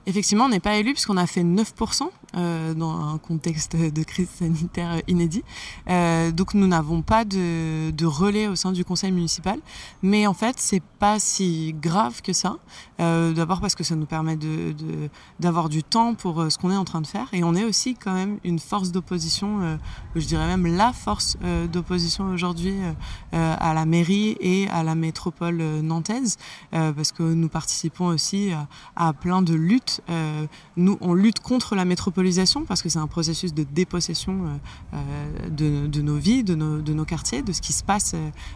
Effectivement, 0.07 0.47
on 0.47 0.49
n'est 0.49 0.59
pas 0.59 0.77
élu 0.79 0.95
puisqu'on 0.95 1.17
a 1.17 1.29
fait 1.29 1.45
9% 1.45 2.09
euh, 2.35 2.75
dans 2.75 3.14
un 3.14 3.18
contexte 3.18 3.76
de 3.76 4.02
crise 4.02 4.28
sanitaire 4.28 5.00
inédit. 5.06 5.45
Euh, 5.88 6.33
donc 6.33 6.54
nous 6.54 6.66
n'avons 6.66 7.00
pas 7.00 7.25
de, 7.25 7.90
de, 7.92 8.04
relais 8.04 8.49
au 8.49 8.56
sein 8.56 8.73
du 8.73 8.85
conseil 8.85 9.12
municipal. 9.12 9.59
Mais 10.02 10.26
en 10.26 10.35
fait, 10.35 10.56
c'est 10.59 10.83
pas 10.99 11.18
si 11.18 11.75
grave 11.80 12.23
que 12.23 12.33
ça. 12.33 12.56
Euh, 13.00 13.33
D'abord 13.33 13.61
parce 13.61 13.75
que 13.75 13.85
ça 13.85 13.95
nous 13.95 14.06
permet 14.06 14.37
d'avoir 15.38 15.68
de, 15.68 15.75
du 15.75 15.85
temps 15.85 16.14
pour 16.14 16.50
ce 16.50 16.59
qu'on 16.59 16.71
est 16.71 16.76
en 16.76 16.85
train 16.85 17.00
de 17.00 17.06
faire. 17.06 17.28
Et 17.33 17.45
on 17.45 17.54
est 17.54 17.64
aussi 17.64 17.95
quand 17.95 18.12
même 18.12 18.38
une 18.45 18.59
force 18.59 18.92
d'opposition, 18.92 19.78
je 20.14 20.26
dirais 20.26 20.47
même 20.47 20.66
la 20.66 20.92
force 20.92 21.37
d'opposition 21.73 22.26
aujourd'hui 22.30 22.75
à 23.33 23.75
la 23.75 23.85
mairie 23.87 24.37
et 24.40 24.68
à 24.68 24.83
la 24.83 24.95
métropole 24.95 25.56
nantaise. 25.83 26.38
parce 26.71 27.12
que 27.12 27.23
nous 27.23 27.49
participons 27.49 28.06
aussi 28.06 28.50
à, 28.97 29.12
plein 29.12 29.42
de 29.42 29.54
luttes 29.54 30.02
nous, 30.76 30.99
on 31.00 31.14
lutte 31.14 31.40
contre 31.40 31.75
la 31.75 31.85
parce 32.67 32.83
que 32.83 32.89
c'est 32.89 32.99
un 32.99 33.07
processus 33.07 33.53
de 33.53 33.63
dépossession 33.63 34.47
euh, 34.47 34.57
euh, 34.95 35.89
de, 35.89 36.01
nos 36.01 36.17
vies, 36.17 36.45
de 36.45 36.55
nos, 36.55 37.05
quartiers, 37.05 37.43
de 37.43 37.53
ce 37.53 37.61
qui 37.61 37.73
se 37.73 37.85
passe 37.85 38.15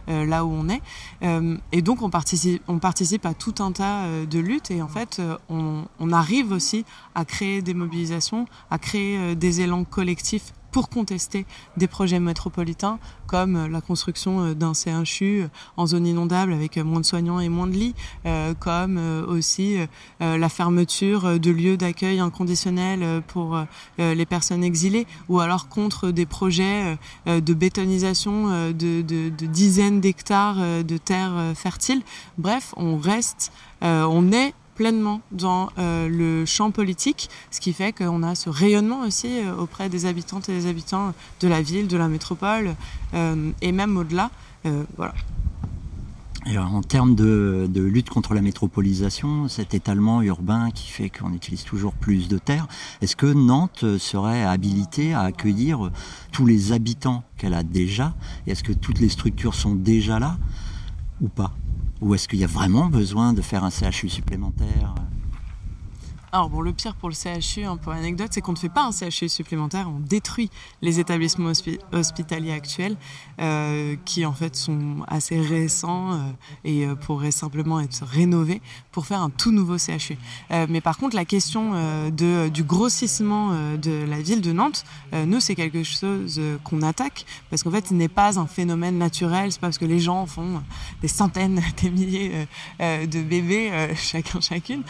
là 0.08 0.44
où 0.44 0.50
on 0.50 0.68
est. 0.68 0.80
et 1.72 1.82
donc, 1.82 2.02
on 2.02 2.10
participe, 2.10 2.62
on 2.68 2.78
participe 2.78 3.26
à 3.26 3.34
tout 3.34 3.54
un 3.60 3.72
tas 3.72 4.04
de 4.24 4.38
luttes 4.38 4.70
et 4.70 4.82
en 4.82 4.88
fait, 4.88 5.20
on, 5.48 5.84
on 5.98 6.12
arrive 6.12 6.52
aussi 6.52 6.84
à 7.14 7.24
créer 7.24 7.62
des 7.62 7.74
mobilisations, 7.74 8.46
à 8.70 8.78
créer 8.78 9.34
des 9.36 9.60
élans 9.60 9.84
collectifs 9.84 10.52
pour 10.72 10.88
contester 10.88 11.46
des 11.76 11.86
projets 11.86 12.20
métropolitains 12.20 12.98
comme 13.30 13.54
euh, 13.54 13.68
la 13.68 13.80
construction 13.80 14.44
euh, 14.44 14.54
d'un 14.54 14.72
CHU 14.74 15.42
euh, 15.42 15.48
en 15.76 15.86
zone 15.86 16.06
inondable 16.06 16.52
avec 16.52 16.76
moins 16.78 17.00
de 17.00 17.04
soignants 17.04 17.38
et 17.38 17.48
moins 17.48 17.66
de 17.66 17.72
lits, 17.72 17.94
comme 18.58 18.98
aussi 19.28 19.76
la 20.20 20.48
fermeture 20.48 21.38
de 21.38 21.50
lieux 21.50 21.76
d'accueil 21.76 22.20
inconditionnel 22.20 23.22
pour 23.26 23.58
les 23.98 24.26
personnes 24.26 24.64
exilées, 24.64 25.06
ou 25.28 25.40
alors 25.40 25.68
contre 25.68 26.10
des 26.10 26.26
projets 26.26 26.98
de 27.26 27.54
bétonisation 27.54 28.72
de 28.72 29.28
dizaines 29.46 30.00
d'hectares 30.00 30.56
de 30.84 30.96
terres 30.96 31.52
fertiles. 31.54 32.02
Bref, 32.38 32.74
on 32.76 32.96
reste, 32.96 33.52
on 33.82 34.32
est 34.32 34.54
pleinement 34.80 35.20
dans 35.30 35.68
euh, 35.76 36.08
le 36.08 36.46
champ 36.46 36.70
politique, 36.70 37.28
ce 37.50 37.60
qui 37.60 37.74
fait 37.74 37.92
qu'on 37.92 38.22
a 38.22 38.34
ce 38.34 38.48
rayonnement 38.48 39.00
aussi 39.02 39.28
euh, 39.28 39.54
auprès 39.54 39.90
des 39.90 40.06
habitantes 40.06 40.48
et 40.48 40.52
des 40.52 40.66
habitants 40.66 41.12
de 41.42 41.48
la 41.48 41.60
ville, 41.60 41.86
de 41.86 41.98
la 41.98 42.08
métropole, 42.08 42.74
euh, 43.12 43.50
et 43.60 43.72
même 43.72 43.98
au-delà. 43.98 44.30
voilà. 44.96 45.12
en 46.56 46.80
termes 46.80 47.14
de, 47.14 47.68
lutte 47.74 48.08
contre 48.08 48.32
la 48.32 48.40
métropolisation, 48.40 49.48
cet 49.48 49.74
étalement 49.74 50.22
urbain 50.22 50.70
qui 50.70 50.90
fait 50.90 51.10
qu'on 51.10 51.34
utilise 51.34 51.64
toujours 51.64 51.92
plus 51.92 52.28
de 52.28 52.38
terres, 52.38 52.66
est-ce 53.02 53.16
que 53.16 53.26
Nantes 53.26 53.98
serait 53.98 54.44
habilitée 54.44 55.12
à 55.12 55.20
accueillir 55.20 55.90
tous 56.32 56.46
les 56.46 56.72
habitants 56.72 57.22
qu'elle 57.36 57.52
a 57.52 57.64
déjà? 57.64 58.14
Est-ce 58.46 58.64
que 58.64 58.72
toutes 58.72 59.00
les 59.00 59.10
structures 59.10 59.54
sont 59.54 59.74
déjà 59.74 60.18
là? 60.18 60.38
Ou 61.20 61.28
pas? 61.28 61.52
Ou 62.00 62.14
est-ce 62.14 62.28
qu'il 62.28 62.38
y 62.38 62.44
a 62.44 62.48
vraiment 62.48 62.86
besoin 62.86 63.32
de 63.32 63.42
faire 63.42 63.64
un 63.64 63.70
CHU 63.70 64.08
supplémentaire? 64.08 64.94
Alors 66.32 66.48
bon, 66.48 66.60
le 66.60 66.72
pire 66.72 66.94
pour 66.94 67.08
le 67.08 67.14
CHU, 67.14 67.64
hein, 67.64 67.76
pour 67.76 67.92
l'anecdote, 67.92 68.28
c'est 68.30 68.40
qu'on 68.40 68.52
ne 68.52 68.56
fait 68.56 68.68
pas 68.68 68.84
un 68.84 68.92
CHU 68.92 69.28
supplémentaire, 69.28 69.88
on 69.88 69.98
détruit 69.98 70.48
les 70.80 71.00
établissements 71.00 71.50
hospitaliers 71.92 72.52
actuels, 72.52 72.96
euh, 73.40 73.96
qui 74.04 74.24
en 74.24 74.32
fait 74.32 74.54
sont 74.54 74.98
assez 75.08 75.40
récents 75.40 76.12
euh, 76.12 76.18
et 76.64 76.86
euh, 76.86 76.94
pourraient 76.94 77.32
simplement 77.32 77.80
être 77.80 78.04
rénovés 78.04 78.62
pour 78.92 79.06
faire 79.06 79.20
un 79.22 79.30
tout 79.30 79.50
nouveau 79.50 79.76
CHU. 79.76 80.16
mais 80.68 80.80
par 80.80 80.98
contre, 80.98 81.16
la 81.16 81.24
question 81.24 82.10
du 82.10 82.64
grossissement 82.64 83.52
de 83.76 84.04
la 84.04 84.20
ville 84.20 84.40
de 84.40 84.52
Nantes, 84.52 84.84
nous, 85.12 85.40
c'est 85.40 85.54
quelque 85.54 85.82
chose 85.82 86.40
qu'on 86.64 86.82
attaque, 86.82 87.24
parce 87.50 87.62
qu'en 87.62 87.70
fait, 87.70 87.88
ce 87.88 87.94
n'est 87.94 88.08
pas 88.08 88.38
un 88.38 88.46
phénomène 88.46 88.98
naturel, 88.98 89.52
c'est 89.52 89.60
pas 89.60 89.68
parce 89.68 89.78
que 89.78 89.84
les 89.84 90.00
gens 90.00 90.26
font 90.26 90.62
des 91.02 91.08
centaines, 91.08 91.60
des 91.82 91.90
milliers 91.90 92.48
de 92.80 93.22
bébés, 93.22 93.94
chacun, 93.96 94.40
chacune 94.40 94.82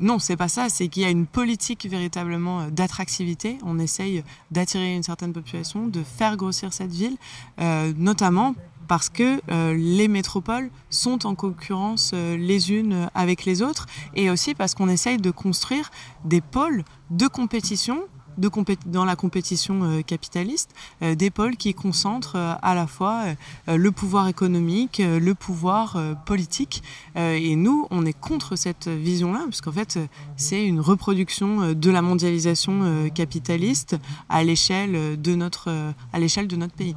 non, 0.00 0.18
c'est 0.18 0.36
pas 0.36 0.48
ça. 0.48 0.68
C'est 0.68 0.88
qu'il 0.88 1.02
y 1.02 1.06
a 1.06 1.10
une 1.10 1.26
politique 1.26 1.86
véritablement 1.86 2.60
euh, 2.60 2.70
d'attractivité. 2.70 3.58
On 3.64 3.78
essaye 3.78 4.22
d'attirer 4.50 4.94
une 4.94 5.02
certaine 5.02 5.32
population, 5.32 5.86
de 5.86 6.02
faire 6.02 6.36
grossir 6.36 6.72
cette 6.72 6.92
ville, 6.92 7.16
euh, 7.60 7.92
notamment 7.96 8.54
parce 8.88 9.08
que 9.08 9.40
euh, 9.50 9.74
les 9.74 10.06
métropoles 10.06 10.70
sont 10.90 11.26
en 11.26 11.34
concurrence 11.34 12.12
les 12.12 12.70
unes 12.70 13.10
avec 13.16 13.44
les 13.44 13.60
autres, 13.60 13.86
et 14.14 14.30
aussi 14.30 14.54
parce 14.54 14.76
qu'on 14.76 14.88
essaye 14.88 15.16
de 15.16 15.32
construire 15.32 15.90
des 16.24 16.40
pôles 16.40 16.84
de 17.10 17.26
compétition 17.26 18.04
dans 18.86 19.04
la 19.04 19.16
compétition 19.16 19.82
euh, 19.82 20.02
capitaliste, 20.02 20.74
euh, 21.02 21.14
des 21.14 21.30
pôles 21.30 21.56
qui 21.56 21.74
concentrent 21.74 22.36
euh, 22.36 22.54
à 22.62 22.74
la 22.74 22.86
fois 22.86 23.24
le 23.68 23.90
pouvoir 23.90 24.28
économique, 24.28 25.00
le 25.04 25.34
pouvoir 25.34 25.98
politique. 26.24 26.82
et 27.16 27.56
nous, 27.56 27.86
on 27.90 28.04
est 28.04 28.12
contre 28.18 28.56
cette 28.56 28.88
vision-là, 28.88 29.40
parce 29.44 29.60
qu'en 29.60 29.72
fait, 29.72 29.98
c'est 30.36 30.64
une 30.64 30.80
reproduction 30.80 31.72
de 31.72 31.90
la 31.90 32.02
mondialisation 32.02 33.10
capitaliste 33.14 33.96
à 34.28 34.44
l'échelle 34.44 35.20
de 35.20 35.34
notre, 35.34 35.70
à 36.12 36.18
l'échelle 36.18 36.48
de 36.48 36.56
notre 36.56 36.74
pays. 36.74 36.96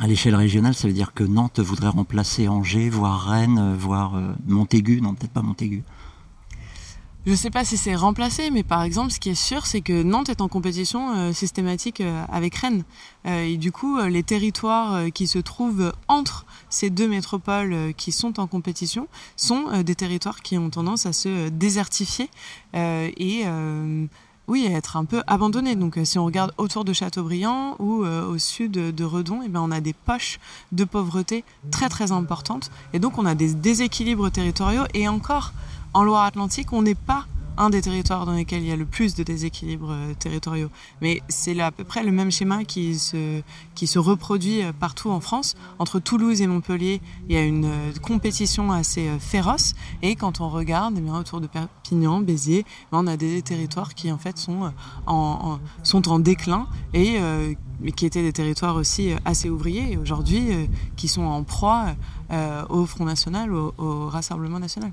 À 0.00 0.06
l'échelle 0.06 0.34
régionale, 0.34 0.74
ça 0.74 0.88
veut 0.88 0.94
dire 0.94 1.12
que 1.14 1.24
Nantes 1.24 1.60
voudrait 1.60 1.88
remplacer 1.88 2.48
Angers, 2.48 2.88
voire 2.88 3.28
Rennes, 3.28 3.74
voire 3.78 4.20
Montaigu, 4.46 5.00
non 5.00 5.14
peut-être 5.14 5.32
pas 5.32 5.42
Montaigu. 5.42 5.82
Je 7.26 7.32
ne 7.32 7.36
sais 7.36 7.50
pas 7.50 7.64
si 7.64 7.76
c'est 7.76 7.96
remplacé, 7.96 8.50
mais 8.50 8.62
par 8.62 8.84
exemple, 8.84 9.10
ce 9.10 9.18
qui 9.18 9.30
est 9.30 9.34
sûr, 9.34 9.66
c'est 9.66 9.80
que 9.80 10.04
Nantes 10.04 10.28
est 10.28 10.40
en 10.40 10.46
compétition 10.46 11.12
euh, 11.16 11.32
systématique 11.32 12.00
euh, 12.00 12.22
avec 12.28 12.54
Rennes. 12.54 12.84
Euh, 13.26 13.42
et 13.42 13.56
du 13.56 13.72
coup, 13.72 13.98
les 13.98 14.22
territoires 14.22 15.06
qui 15.12 15.26
se 15.26 15.40
trouvent 15.40 15.92
entre 16.06 16.46
ces 16.70 16.88
deux 16.88 17.08
métropoles 17.08 17.92
qui 17.96 18.12
sont 18.12 18.38
en 18.38 18.46
compétition 18.46 19.08
sont 19.34 19.82
des 19.82 19.96
territoires 19.96 20.40
qui 20.40 20.56
ont 20.56 20.70
tendance 20.70 21.04
à 21.06 21.12
se 21.12 21.48
désertifier 21.48 22.30
oui, 24.48 24.66
être 24.70 24.96
un 24.96 25.04
peu 25.04 25.22
abandonnés. 25.26 25.76
Donc, 25.76 25.98
si 26.04 26.18
on 26.18 26.24
regarde 26.24 26.52
autour 26.56 26.84
de 26.84 26.92
Châteaubriand 26.92 27.76
ou 27.78 28.04
au 28.04 28.38
sud 28.38 28.72
de 28.72 29.04
Redon, 29.04 29.40
eh 29.44 29.48
ben, 29.48 29.60
on 29.60 29.70
a 29.70 29.80
des 29.80 29.92
poches 29.92 30.38
de 30.72 30.84
pauvreté 30.84 31.44
très 31.70 31.88
très 31.88 32.12
importantes. 32.12 32.70
Et 32.92 32.98
donc, 32.98 33.18
on 33.18 33.26
a 33.26 33.34
des 33.34 33.54
déséquilibres 33.54 34.30
territoriaux. 34.30 34.84
Et 34.94 35.08
encore, 35.08 35.52
en 35.94 36.04
Loire-Atlantique, 36.04 36.72
on 36.72 36.82
n'est 36.82 36.94
pas 36.94 37.26
un 37.58 37.70
des 37.70 37.80
territoires 37.80 38.26
dans 38.26 38.32
lesquels 38.32 38.62
il 38.62 38.68
y 38.68 38.72
a 38.72 38.76
le 38.76 38.84
plus 38.84 39.14
de 39.14 39.22
déséquilibres 39.22 39.90
euh, 39.90 40.14
territoriaux. 40.14 40.68
Mais 41.00 41.22
c'est 41.28 41.58
à 41.60 41.70
peu 41.70 41.84
près 41.84 42.02
le 42.02 42.12
même 42.12 42.30
schéma 42.30 42.64
qui 42.64 42.98
se, 42.98 43.40
qui 43.74 43.86
se 43.86 43.98
reproduit 43.98 44.62
euh, 44.62 44.72
partout 44.72 45.10
en 45.10 45.20
France. 45.20 45.54
Entre 45.78 45.98
Toulouse 45.98 46.42
et 46.42 46.46
Montpellier, 46.46 47.00
il 47.28 47.34
y 47.34 47.38
a 47.38 47.42
une 47.42 47.64
euh, 47.64 47.92
compétition 48.02 48.72
assez 48.72 49.10
féroce. 49.20 49.74
Et 50.02 50.16
quand 50.16 50.40
on 50.40 50.48
regarde 50.48 50.94
eh 50.98 51.10
autour 51.10 51.40
de 51.40 51.46
Perpignan, 51.46 52.20
Béziers, 52.20 52.64
ben, 52.92 52.98
on 53.02 53.06
a 53.06 53.16
des 53.16 53.42
territoires 53.42 53.94
qui 53.94 54.12
en 54.12 54.18
fait 54.18 54.38
sont 54.38 54.72
en, 55.06 55.58
sont 55.82 56.08
en 56.08 56.18
déclin 56.18 56.66
et 56.92 57.18
qui 57.94 58.06
étaient 58.06 58.22
des 58.22 58.32
territoires 58.32 58.76
aussi 58.76 59.12
assez 59.24 59.48
ouvriers 59.48 59.92
et 59.92 59.96
aujourd'hui 59.96 60.48
qui 60.96 61.08
sont 61.08 61.22
en 61.22 61.42
proie 61.42 61.94
au 62.68 62.86
Front 62.86 63.04
National, 63.04 63.52
au 63.52 64.08
Rassemblement 64.08 64.58
National. 64.58 64.92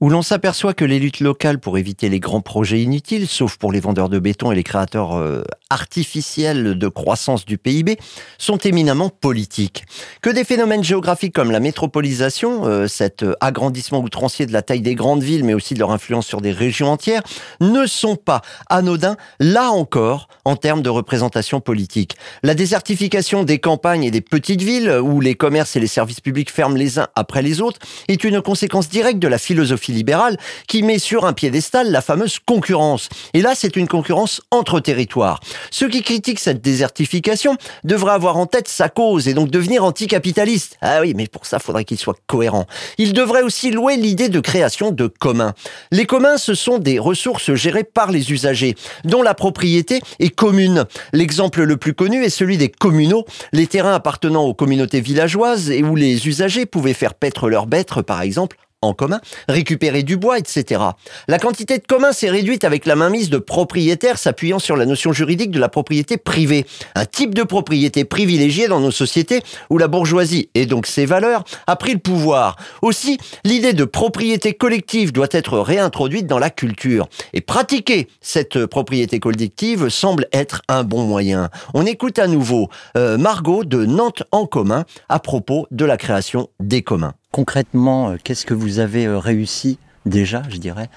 Où 0.00 0.10
l'on 0.10 0.20
s'aperçoit 0.20 0.74
que 0.74 0.84
les 0.84 0.98
luttes 0.98 1.20
locales 1.20 1.58
pour 1.58 1.78
éviter 1.78 2.10
les 2.10 2.20
grands 2.20 2.42
projets 2.42 2.82
inutiles, 2.82 3.26
sauf 3.26 3.56
pour 3.56 3.72
les 3.72 3.80
vendeurs 3.80 4.10
de 4.10 4.18
béton 4.18 4.52
et 4.52 4.54
les 4.54 4.62
créateurs 4.62 5.16
euh, 5.16 5.42
artificiels 5.70 6.78
de 6.78 6.88
croissance 6.88 7.46
du 7.46 7.56
PIB, 7.56 7.96
sont 8.36 8.58
éminemment 8.58 9.08
politiques. 9.08 9.84
Que 10.20 10.28
des 10.28 10.44
phénomènes 10.44 10.84
géographiques 10.84 11.32
comme 11.32 11.50
la 11.50 11.60
métropolisation, 11.60 12.66
euh, 12.66 12.88
cet 12.88 13.24
agrandissement 13.40 14.00
outrancier 14.00 14.44
de 14.44 14.52
la 14.52 14.60
taille 14.60 14.82
des 14.82 14.94
grandes 14.94 15.22
villes, 15.22 15.44
mais 15.44 15.54
aussi 15.54 15.72
de 15.72 15.78
leur 15.78 15.92
influence 15.92 16.26
sur 16.26 16.42
des 16.42 16.52
régions 16.52 16.90
entières, 16.90 17.22
ne 17.60 17.86
sont 17.86 18.16
pas 18.16 18.42
anodins, 18.68 19.16
là 19.40 19.70
encore, 19.70 20.28
en 20.44 20.56
termes 20.56 20.82
de 20.82 20.90
représentation 20.90 21.60
politique. 21.60 22.16
La 22.42 22.54
désertification 22.54 23.44
des 23.44 23.60
campagnes 23.60 24.04
et 24.04 24.10
des 24.10 24.20
petites 24.20 24.62
villes, 24.62 24.90
où 25.02 25.22
les 25.22 25.34
commerces 25.36 25.74
et 25.74 25.80
les 25.80 25.86
services 25.86 26.20
publics 26.20 26.50
ferment 26.50 26.76
les 26.76 26.98
uns 26.98 27.08
après 27.14 27.40
les 27.40 27.62
autres, 27.62 27.80
est 28.08 28.24
une 28.24 28.42
conséquence 28.42 28.90
directe 28.90 29.20
de 29.20 29.28
la 29.28 29.38
philosophie 29.38 29.85
libérale 29.92 30.36
qui 30.68 30.82
met 30.82 30.98
sur 30.98 31.24
un 31.24 31.32
piédestal 31.32 31.90
la 31.90 32.00
fameuse 32.00 32.38
concurrence. 32.38 33.08
Et 33.34 33.40
là, 33.40 33.54
c'est 33.54 33.76
une 33.76 33.88
concurrence 33.88 34.40
entre 34.50 34.80
territoires. 34.80 35.40
Ceux 35.70 35.88
qui 35.88 36.02
critiquent 36.02 36.40
cette 36.40 36.60
désertification 36.60 37.56
devraient 37.84 38.12
avoir 38.12 38.36
en 38.36 38.46
tête 38.46 38.68
sa 38.68 38.88
cause 38.88 39.28
et 39.28 39.34
donc 39.34 39.50
devenir 39.50 39.84
anticapitalistes. 39.84 40.78
Ah 40.80 41.00
oui, 41.00 41.14
mais 41.14 41.26
pour 41.26 41.46
ça, 41.46 41.58
faudrait 41.58 41.84
qu'ils 41.84 41.98
soient 41.98 42.16
cohérents. 42.26 42.66
Ils 42.98 43.12
devraient 43.12 43.42
aussi 43.42 43.70
louer 43.70 43.96
l'idée 43.96 44.28
de 44.28 44.40
création 44.40 44.90
de 44.90 45.06
communs. 45.06 45.54
Les 45.90 46.06
communs, 46.06 46.38
ce 46.38 46.54
sont 46.54 46.78
des 46.78 46.98
ressources 46.98 47.54
gérées 47.54 47.84
par 47.84 48.10
les 48.10 48.32
usagers, 48.32 48.74
dont 49.04 49.22
la 49.22 49.34
propriété 49.34 50.00
est 50.18 50.30
commune. 50.30 50.84
L'exemple 51.12 51.62
le 51.62 51.76
plus 51.76 51.94
connu 51.94 52.24
est 52.24 52.30
celui 52.30 52.56
des 52.56 52.68
communaux, 52.68 53.24
les 53.52 53.66
terrains 53.66 53.94
appartenant 53.94 54.44
aux 54.44 54.54
communautés 54.54 55.00
villageoises 55.00 55.70
et 55.70 55.82
où 55.82 55.96
les 55.96 56.28
usagers 56.28 56.66
pouvaient 56.66 56.94
faire 56.94 57.14
paître 57.14 57.48
leurs 57.48 57.66
bêtes, 57.66 57.86
par 58.02 58.22
exemple, 58.22 58.56
en 58.86 58.94
commun, 58.94 59.20
récupérer 59.48 60.02
du 60.02 60.16
bois, 60.16 60.38
etc. 60.38 60.82
La 61.28 61.38
quantité 61.38 61.78
de 61.78 61.86
commun 61.86 62.12
s'est 62.12 62.30
réduite 62.30 62.64
avec 62.64 62.86
la 62.86 62.96
mainmise 62.96 63.30
de 63.30 63.38
propriétaires 63.38 64.18
s'appuyant 64.18 64.58
sur 64.58 64.76
la 64.76 64.86
notion 64.86 65.12
juridique 65.12 65.50
de 65.50 65.60
la 65.60 65.68
propriété 65.68 66.16
privée, 66.16 66.66
un 66.94 67.04
type 67.04 67.34
de 67.34 67.42
propriété 67.42 68.04
privilégiée 68.04 68.68
dans 68.68 68.80
nos 68.80 68.90
sociétés 68.90 69.42
où 69.70 69.78
la 69.78 69.88
bourgeoisie, 69.88 70.48
et 70.54 70.66
donc 70.66 70.86
ses 70.86 71.06
valeurs, 71.06 71.44
a 71.66 71.76
pris 71.76 71.92
le 71.92 71.98
pouvoir. 71.98 72.56
Aussi, 72.82 73.18
l'idée 73.44 73.72
de 73.72 73.84
propriété 73.84 74.54
collective 74.54 75.12
doit 75.12 75.28
être 75.30 75.58
réintroduite 75.58 76.26
dans 76.26 76.38
la 76.38 76.50
culture. 76.50 77.08
Et 77.32 77.40
pratiquer 77.40 78.08
cette 78.20 78.66
propriété 78.66 79.20
collective 79.20 79.88
semble 79.88 80.26
être 80.32 80.62
un 80.68 80.84
bon 80.84 81.04
moyen. 81.04 81.50
On 81.74 81.86
écoute 81.86 82.18
à 82.18 82.26
nouveau 82.26 82.68
euh, 82.96 83.18
Margot 83.18 83.64
de 83.64 83.84
Nantes 83.84 84.22
en 84.32 84.46
commun 84.46 84.84
à 85.08 85.18
propos 85.18 85.66
de 85.70 85.84
la 85.84 85.96
création 85.96 86.48
des 86.60 86.82
communs 86.82 87.14
concrètement, 87.36 88.08
euh, 88.08 88.16
qu'est-ce 88.24 88.46
que 88.46 88.54
vous 88.54 88.78
avez 88.78 89.04
euh, 89.04 89.18
réussi 89.18 89.78
déjà, 90.06 90.42
je 90.48 90.56
dirais, 90.56 90.88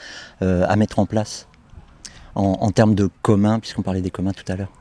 euh, 0.42 0.66
à 0.70 0.78
mettre 0.78 1.00
en 1.00 1.06
place 1.06 1.48
en, 2.34 2.72
termes 2.72 2.96
de 2.96 3.10
communs, 3.22 3.60
puisqu'on 3.60 3.82
parlait 3.82 4.02
des 4.02 4.12
communs 4.12 4.32
tout 4.32 4.50
à 4.50 4.56
l'heure? 4.56 4.72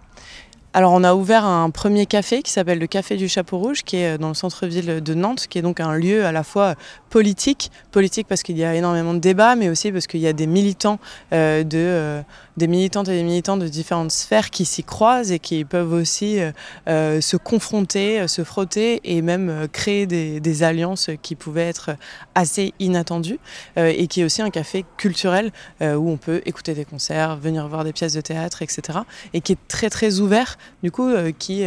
Alors 0.74 0.92
on 0.92 1.02
a 1.02 1.14
ouvert 1.14 1.44
un 1.44 1.70
premier 1.70 2.07
café 2.07 2.42
qui 2.42 2.52
s'appelle 2.52 2.78
le 2.78 2.87
Café 2.87 3.16
du 3.16 3.28
Chapeau 3.28 3.59
Rouge, 3.59 3.83
qui 3.83 3.96
est 3.96 4.18
dans 4.18 4.28
le 4.28 4.35
centre-ville 4.35 5.02
de 5.02 5.14
Nantes, 5.14 5.46
qui 5.48 5.59
est 5.59 5.62
donc 5.62 5.81
un 5.81 5.94
lieu 5.94 6.24
à 6.24 6.33
la 6.33 6.42
fois 6.42 6.74
politique, 7.11 7.70
politique 7.90 8.26
parce 8.28 8.42
qu'il 8.42 8.59
y 8.59 8.64
a 8.64 8.74
énormément 8.74 9.14
de 9.14 9.18
débats, 9.18 9.57
mais 9.57 9.68
aussi 9.68 9.90
parce 9.90 10.07
qu'il 10.07 10.20
y 10.20 10.26
a 10.26 10.33
des 10.33 10.46
militants 10.46 10.98
de 11.33 12.22
des 12.59 12.66
militantes 12.66 13.09
et 13.09 13.12
des 13.12 13.22
militants 13.22 13.57
de 13.57 13.68
différentes 13.68 14.11
sphères 14.11 14.50
qui 14.50 14.66
s'y 14.66 14.83
croisent 14.83 15.33
et 15.33 15.38
qui 15.38 15.64
peuvent 15.64 15.92
aussi 15.92 16.40
euh, 16.40 16.50
euh, 16.88 17.20
se 17.22 17.37
confronter, 17.37 18.20
euh, 18.20 18.26
se 18.26 18.44
frotter 18.44 19.00
et 19.04 19.22
même 19.22 19.68
créer 19.72 20.07
des, 20.07 20.62
alliances 20.62 21.11
qui 21.22 21.37
pouvaient 21.37 21.68
être 21.68 21.90
assez 22.35 22.74
inattendues 22.81 23.38
et 23.76 24.09
qui 24.09 24.22
est 24.22 24.24
aussi 24.24 24.42
un 24.42 24.50
café 24.50 24.85
culturel 24.96 25.52
où 25.81 26.11
on 26.11 26.16
peut 26.16 26.42
écouter 26.46 26.74
des 26.74 26.85
concerts, 26.85 27.37
venir 27.37 27.68
voir 27.68 27.85
des 27.85 27.92
pièces 27.92 28.14
de 28.14 28.20
théâtre, 28.20 28.61
etc. 28.62 28.98
et 29.35 29.40
qui 29.40 29.52
est 29.52 29.68
très 29.68 29.88
très 29.88 30.18
ouvert 30.18 30.58
du 30.83 30.90
coup 30.90 31.11
qui 31.38 31.64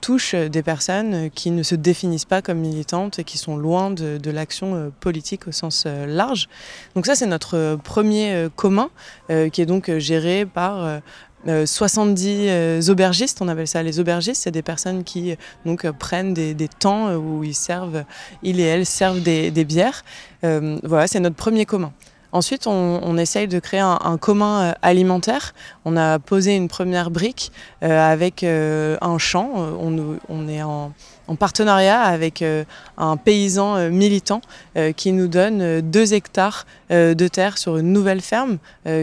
touche 0.00 0.34
des 0.34 0.62
personnes 0.62 1.30
qui 1.30 1.50
ne 1.50 1.62
se 1.62 1.74
définissent 1.74 2.24
pas 2.24 2.42
comme 2.42 2.58
militantes 2.58 3.18
et 3.18 3.24
qui 3.24 3.38
sont 3.38 3.56
loin 3.56 3.90
de, 3.90 4.30
l'action 4.30 4.92
politique 5.00 5.48
au 5.48 5.52
sens 5.52 5.86
large. 5.86 6.48
Donc 6.94 7.06
ça 7.06 7.14
c'est 7.14 7.26
notre 7.26 7.78
premier 7.82 8.48
commun 8.56 8.90
qui 9.28 9.60
est 9.60 9.66
donc 9.66 9.90
géré 9.98 10.46
par 10.46 11.02
70 11.46 12.28
euh, 12.28 12.80
euh, 12.80 12.90
aubergistes, 12.90 13.42
on 13.42 13.48
appelle 13.48 13.66
ça 13.66 13.82
les 13.82 13.98
aubergistes, 13.98 14.42
c'est 14.42 14.50
des 14.50 14.62
personnes 14.62 15.02
qui 15.04 15.36
donc 15.66 15.90
prennent 15.92 16.34
des, 16.34 16.54
temps 16.68 17.14
où 17.14 17.42
ils 17.44 17.54
servent, 17.54 18.04
ils 18.42 18.60
et 18.60 18.64
elles 18.64 18.86
servent 18.86 19.20
des, 19.20 19.64
bières. 19.64 20.04
Euh, 20.44 20.78
voilà, 20.84 21.06
c'est 21.06 21.20
notre 21.20 21.36
premier 21.36 21.66
commun. 21.66 21.92
Ensuite, 22.32 22.66
on, 22.66 23.16
essaye 23.18 23.46
de 23.46 23.58
créer 23.58 23.80
un, 23.80 24.16
commun 24.18 24.74
alimentaire. 24.82 25.54
On 25.84 25.96
a 25.96 26.18
posé 26.18 26.56
une 26.56 26.68
première 26.68 27.10
brique 27.10 27.52
avec 27.82 28.42
un 28.42 29.18
champ. 29.18 29.50
On, 29.54 30.18
on 30.28 30.48
est 30.48 30.62
en, 30.62 30.92
en 31.32 31.36
partenariat 31.36 32.02
avec 32.02 32.42
euh, 32.42 32.64
un 32.98 33.16
paysan 33.16 33.76
euh, 33.76 33.90
militant 33.90 34.42
euh, 34.76 34.92
qui 34.92 35.12
nous 35.12 35.28
donne 35.28 35.80
deux 35.80 36.12
hectares 36.14 36.66
de 36.90 37.26
terre 37.26 37.56
sur 37.56 37.78
une 37.78 37.90
nouvelle 37.90 38.20
ferme 38.20 38.58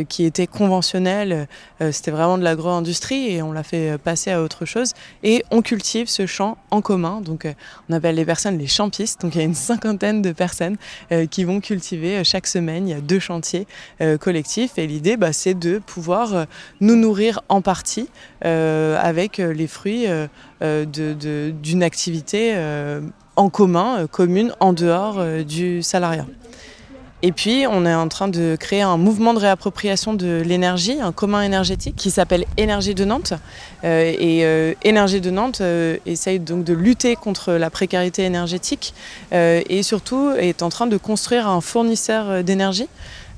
qui 0.09 0.23
était 0.23 0.45
conventionnelle. 0.45 1.47
C'était 1.91 2.11
vraiment 2.11 2.37
de 2.37 2.43
l'agro-industrie 2.43 3.31
et 3.31 3.41
on 3.41 3.51
l'a 3.51 3.63
fait 3.63 3.97
passer 3.97 4.29
à 4.29 4.43
autre 4.43 4.65
chose. 4.65 4.93
Et 5.23 5.43
on 5.49 5.63
cultive 5.63 6.07
ce 6.07 6.27
champ 6.27 6.59
en 6.69 6.81
commun. 6.81 7.19
Donc 7.19 7.47
on 7.89 7.93
appelle 7.93 8.13
les 8.13 8.25
personnes 8.25 8.59
les 8.59 8.67
champistes. 8.67 9.21
Donc 9.21 9.33
il 9.33 9.39
y 9.39 9.41
a 9.41 9.45
une 9.45 9.55
cinquantaine 9.55 10.21
de 10.21 10.31
personnes 10.33 10.77
qui 11.31 11.43
vont 11.45 11.61
cultiver 11.61 12.23
chaque 12.23 12.45
semaine. 12.45 12.87
Il 12.87 12.91
y 12.91 12.95
a 12.95 13.01
deux 13.01 13.17
chantiers 13.17 13.65
collectifs 14.19 14.77
et 14.77 14.85
l'idée 14.85 15.17
bah, 15.17 15.33
c'est 15.33 15.55
de 15.55 15.79
pouvoir 15.79 16.45
nous 16.81 16.95
nourrir 16.95 17.41
en 17.49 17.63
partie 17.63 18.07
avec 18.43 19.37
les 19.37 19.67
fruits 19.67 20.05
d'une 20.61 21.83
activité 21.83 22.53
euh, 22.55 23.01
en 23.35 23.49
commun, 23.49 23.99
euh, 23.99 24.07
commune, 24.07 24.53
en 24.59 24.73
dehors 24.73 25.15
euh, 25.19 25.43
du 25.43 25.81
salariat. 25.81 26.25
Et 27.21 27.33
puis, 27.33 27.65
on 27.69 27.85
est 27.85 27.93
en 27.93 28.07
train 28.07 28.29
de 28.29 28.55
créer 28.57 28.81
un 28.81 28.95
mouvement 28.95 29.33
de 29.33 29.39
réappropriation 29.39 30.13
de 30.13 30.41
l'énergie, 30.45 31.01
un 31.01 31.11
commun 31.11 31.41
énergétique 31.41 31.97
qui 31.97 32.11
s'appelle 32.11 32.45
Énergie 32.55 32.95
de 32.95 33.03
Nantes. 33.03 33.33
et 33.83 34.45
Énergie 34.85 35.19
de 35.19 35.29
Nantes 35.29 35.61
essaye 36.05 36.39
donc 36.39 36.63
de 36.63 36.71
lutter 36.71 37.17
contre 37.17 37.51
la 37.51 37.69
précarité 37.69 38.23
énergétique 38.23 38.93
et 39.33 39.83
surtout 39.83 40.31
est 40.37 40.63
en 40.63 40.69
train 40.69 40.87
de 40.87 40.95
construire 40.95 41.49
un 41.49 41.59
fournisseur 41.59 42.41
d'énergie 42.41 42.87
euh, 42.87 42.87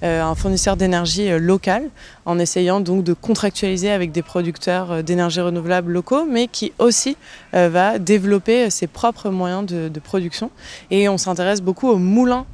un 0.02 0.36
fournisseur 0.36 0.78
d'énergie 0.78 1.32
euh, 1.32 1.40
local, 1.40 1.84
en 2.26 2.40
essayant 2.40 2.80
donc 2.80 3.04
de 3.04 3.14
contractualiser 3.14 3.92
avec 3.92 4.12
des 4.12 4.22
producteurs 4.22 4.92
euh, 4.92 5.02
d'énergie 5.02 5.42
renouvelable 5.42 5.92
locaux, 5.92 6.26
mais 6.26 6.48
qui 6.48 6.74
aussi 6.80 7.18
va 7.54 8.00
développer 8.00 8.70
ses 8.70 8.88
propres 8.88 9.30
moyens 9.30 9.66
de, 9.66 10.00
production. 10.00 10.52
Et 10.90 11.10
on 11.10 11.18
s'intéresse 11.18 11.62
beaucoup 11.62 11.90
aux 11.90 11.98
moulins 11.98 12.46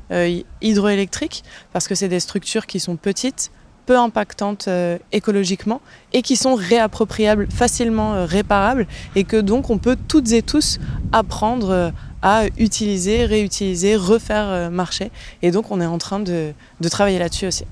hydroélectriques, 0.62 1.44
parce 1.72 1.88
que 1.88 1.96
c'est 1.96 2.08
des 2.08 2.20
structures 2.20 2.66
qui 2.66 2.80
sont 2.80 2.96
petites, 2.96 3.52
peu 3.86 3.98
impactantes 3.98 4.68
écologiquement 5.12 5.82
et 6.14 6.24
qui 6.24 6.36
sont 6.36 6.56
réappropriables, 6.56 7.48
facilement 7.52 8.26
réparables 8.26 8.88
et 9.16 9.24
que 9.24 9.38
donc 9.38 9.70
on 9.70 9.78
peut 9.78 9.98
toutes 10.08 10.32
et 10.32 10.42
tous 10.42 10.80
apprendre 11.12 11.94
à 12.22 12.46
utiliser, 12.58 13.26
réutiliser, 13.26 13.96
refaire 13.96 14.48
euh, 14.50 14.70
marcher. 14.70 15.12
Et 15.42 15.52
donc 15.52 15.72
on 15.72 15.82
est 15.82 15.86
en 15.86 15.98
train 15.98 16.20
de, 16.20 16.54
travailler 16.90 17.20
là-dessus 17.20 17.48
aussi. 17.48 17.66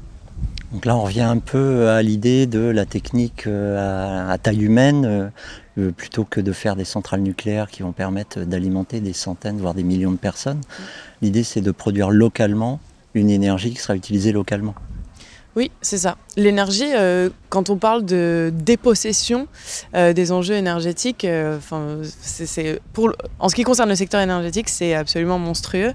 Donc 0.72 0.86
là, 0.86 0.96
on 0.96 1.04
revient 1.04 1.22
un 1.22 1.38
peu 1.38 1.90
à 1.90 2.02
l'idée 2.02 2.48
de 2.48 2.60
la 2.60 2.86
technique 2.86 3.48
euh, 3.48 4.32
à, 4.32 4.38
taille 4.38 4.64
humaine, 4.64 5.32
euh, 5.78 5.92
plutôt 5.92 6.26
que 6.26 6.42
de 6.42 6.52
faire 6.52 6.76
des 6.76 6.86
centrales 6.86 7.22
nucléaires 7.22 7.70
qui 7.70 7.82
vont 7.84 7.92
permettre 7.92 8.42
d'alimenter 8.42 9.00
des 9.00 9.14
centaines, 9.14 9.58
voire 9.58 9.74
des 9.74 9.84
millions 9.84 10.12
de 10.12 10.18
personnes. 10.18 10.62
L'idée, 11.22 11.44
c'est 11.44 11.62
de 11.62 11.72
produire 11.72 12.10
localement 12.10 12.80
une 13.14 13.30
énergie 13.30 13.72
qui 13.72 13.80
sera 13.80 13.96
utilisée 13.96 14.32
localement. 14.32 14.76
Oui, 15.56 15.72
c'est 15.82 15.98
ça. 15.98 16.18
L'énergie, 16.36 16.91
euh, 16.94 17.30
quand 17.50 17.70
on 17.70 17.78
parle 17.78 18.04
de 18.04 18.52
dépossession 18.54 19.48
euh, 19.96 20.12
des 20.12 20.34
enjeux 20.34 20.56
énergétiques, 20.56 21.24
euh, 21.24 21.60
pour, 22.91 23.13
en 23.39 23.48
ce 23.48 23.56
qui 23.56 23.63
concerne 23.63 23.88
le 23.88 23.96
secteur 23.96 24.20
énergétique, 24.20 24.68
c'est 24.68 24.94
absolument 24.94 25.39
monstrueux, 25.39 25.94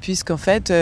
puisqu'en 0.00 0.38
fait, 0.38 0.72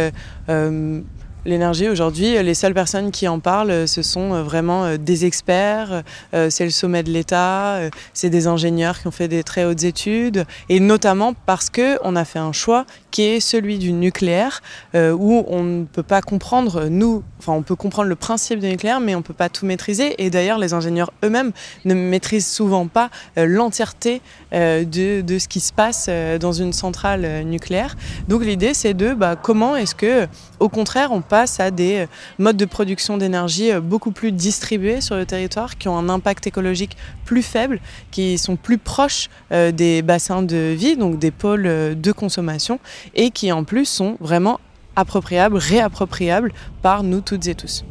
L'énergie 1.44 1.88
aujourd'hui, 1.88 2.42
les 2.42 2.54
seules 2.54 2.74
personnes 2.74 3.10
qui 3.10 3.28
en 3.28 3.38
parlent, 3.38 3.86
ce 3.86 4.02
sont 4.02 4.42
vraiment 4.42 4.96
des 4.96 5.24
experts, 5.24 6.02
c'est 6.32 6.64
le 6.64 6.70
sommet 6.70 7.02
de 7.02 7.10
l'État, 7.10 7.80
c'est 8.12 8.30
des 8.30 8.46
ingénieurs 8.46 9.00
qui 9.00 9.06
ont 9.06 9.12
fait 9.12 9.28
des 9.28 9.42
très 9.42 9.64
hautes 9.64 9.84
études, 9.84 10.44
et 10.68 10.80
notamment 10.80 11.34
parce 11.46 11.70
qu'on 11.70 12.16
a 12.16 12.24
fait 12.24 12.38
un 12.38 12.52
choix 12.52 12.86
qui 13.10 13.22
est 13.22 13.38
celui 13.38 13.78
du 13.78 13.92
nucléaire, 13.92 14.60
euh, 14.96 15.12
où 15.12 15.44
on 15.46 15.62
ne 15.62 15.84
peut 15.84 16.02
pas 16.02 16.20
comprendre, 16.20 16.86
nous, 16.90 17.22
enfin 17.38 17.52
on 17.52 17.62
peut 17.62 17.76
comprendre 17.76 18.08
le 18.08 18.16
principe 18.16 18.58
du 18.58 18.68
nucléaire, 18.68 18.98
mais 18.98 19.14
on 19.14 19.18
ne 19.18 19.22
peut 19.22 19.32
pas 19.34 19.48
tout 19.48 19.66
maîtriser. 19.66 20.20
Et 20.24 20.30
d'ailleurs, 20.30 20.58
les 20.58 20.74
ingénieurs 20.74 21.12
eux-mêmes 21.24 21.52
ne 21.84 21.94
maîtrisent 21.94 22.48
souvent 22.48 22.88
pas 22.88 23.10
euh, 23.38 23.46
l'entièreté 23.46 24.20
euh, 24.52 24.84
de, 24.84 25.20
de, 25.20 25.38
ce 25.38 25.46
qui 25.46 25.60
se 25.60 25.72
passe 25.72 26.10
dans 26.40 26.52
une 26.52 26.72
centrale 26.72 27.44
nucléaire. 27.44 27.96
Donc 28.28 28.44
l'idée, 28.44 28.74
c'est 28.74 28.94
de 28.94 29.14
bah, 29.14 29.36
comment 29.40 29.76
est-ce 29.76 29.94
que, 29.94 30.26
au 30.64 30.68
contraire, 30.68 31.12
on 31.12 31.20
passe 31.20 31.60
à 31.60 31.70
des 31.70 32.06
modes 32.38 32.56
de 32.56 32.64
production 32.64 33.18
d'énergie 33.18 33.70
beaucoup 33.82 34.12
plus 34.12 34.32
distribués 34.32 35.00
sur 35.00 35.16
le 35.16 35.26
territoire, 35.26 35.76
qui 35.76 35.88
ont 35.88 35.98
un 35.98 36.08
impact 36.08 36.46
écologique 36.46 36.96
plus 37.24 37.42
faible, 37.42 37.80
qui 38.10 38.38
sont 38.38 38.56
plus 38.56 38.78
proches 38.78 39.28
des 39.50 40.00
bassins 40.00 40.42
de 40.42 40.74
vie, 40.76 40.96
donc 40.96 41.18
des 41.18 41.30
pôles 41.30 41.64
de 41.64 42.12
consommation, 42.12 42.80
et 43.14 43.30
qui 43.30 43.52
en 43.52 43.64
plus 43.64 43.84
sont 43.84 44.16
vraiment 44.20 44.58
appropriables, 44.96 45.56
réappropriables 45.56 46.52
par 46.82 47.02
nous 47.02 47.20
toutes 47.20 47.46
et 47.46 47.54
tous. 47.54 47.84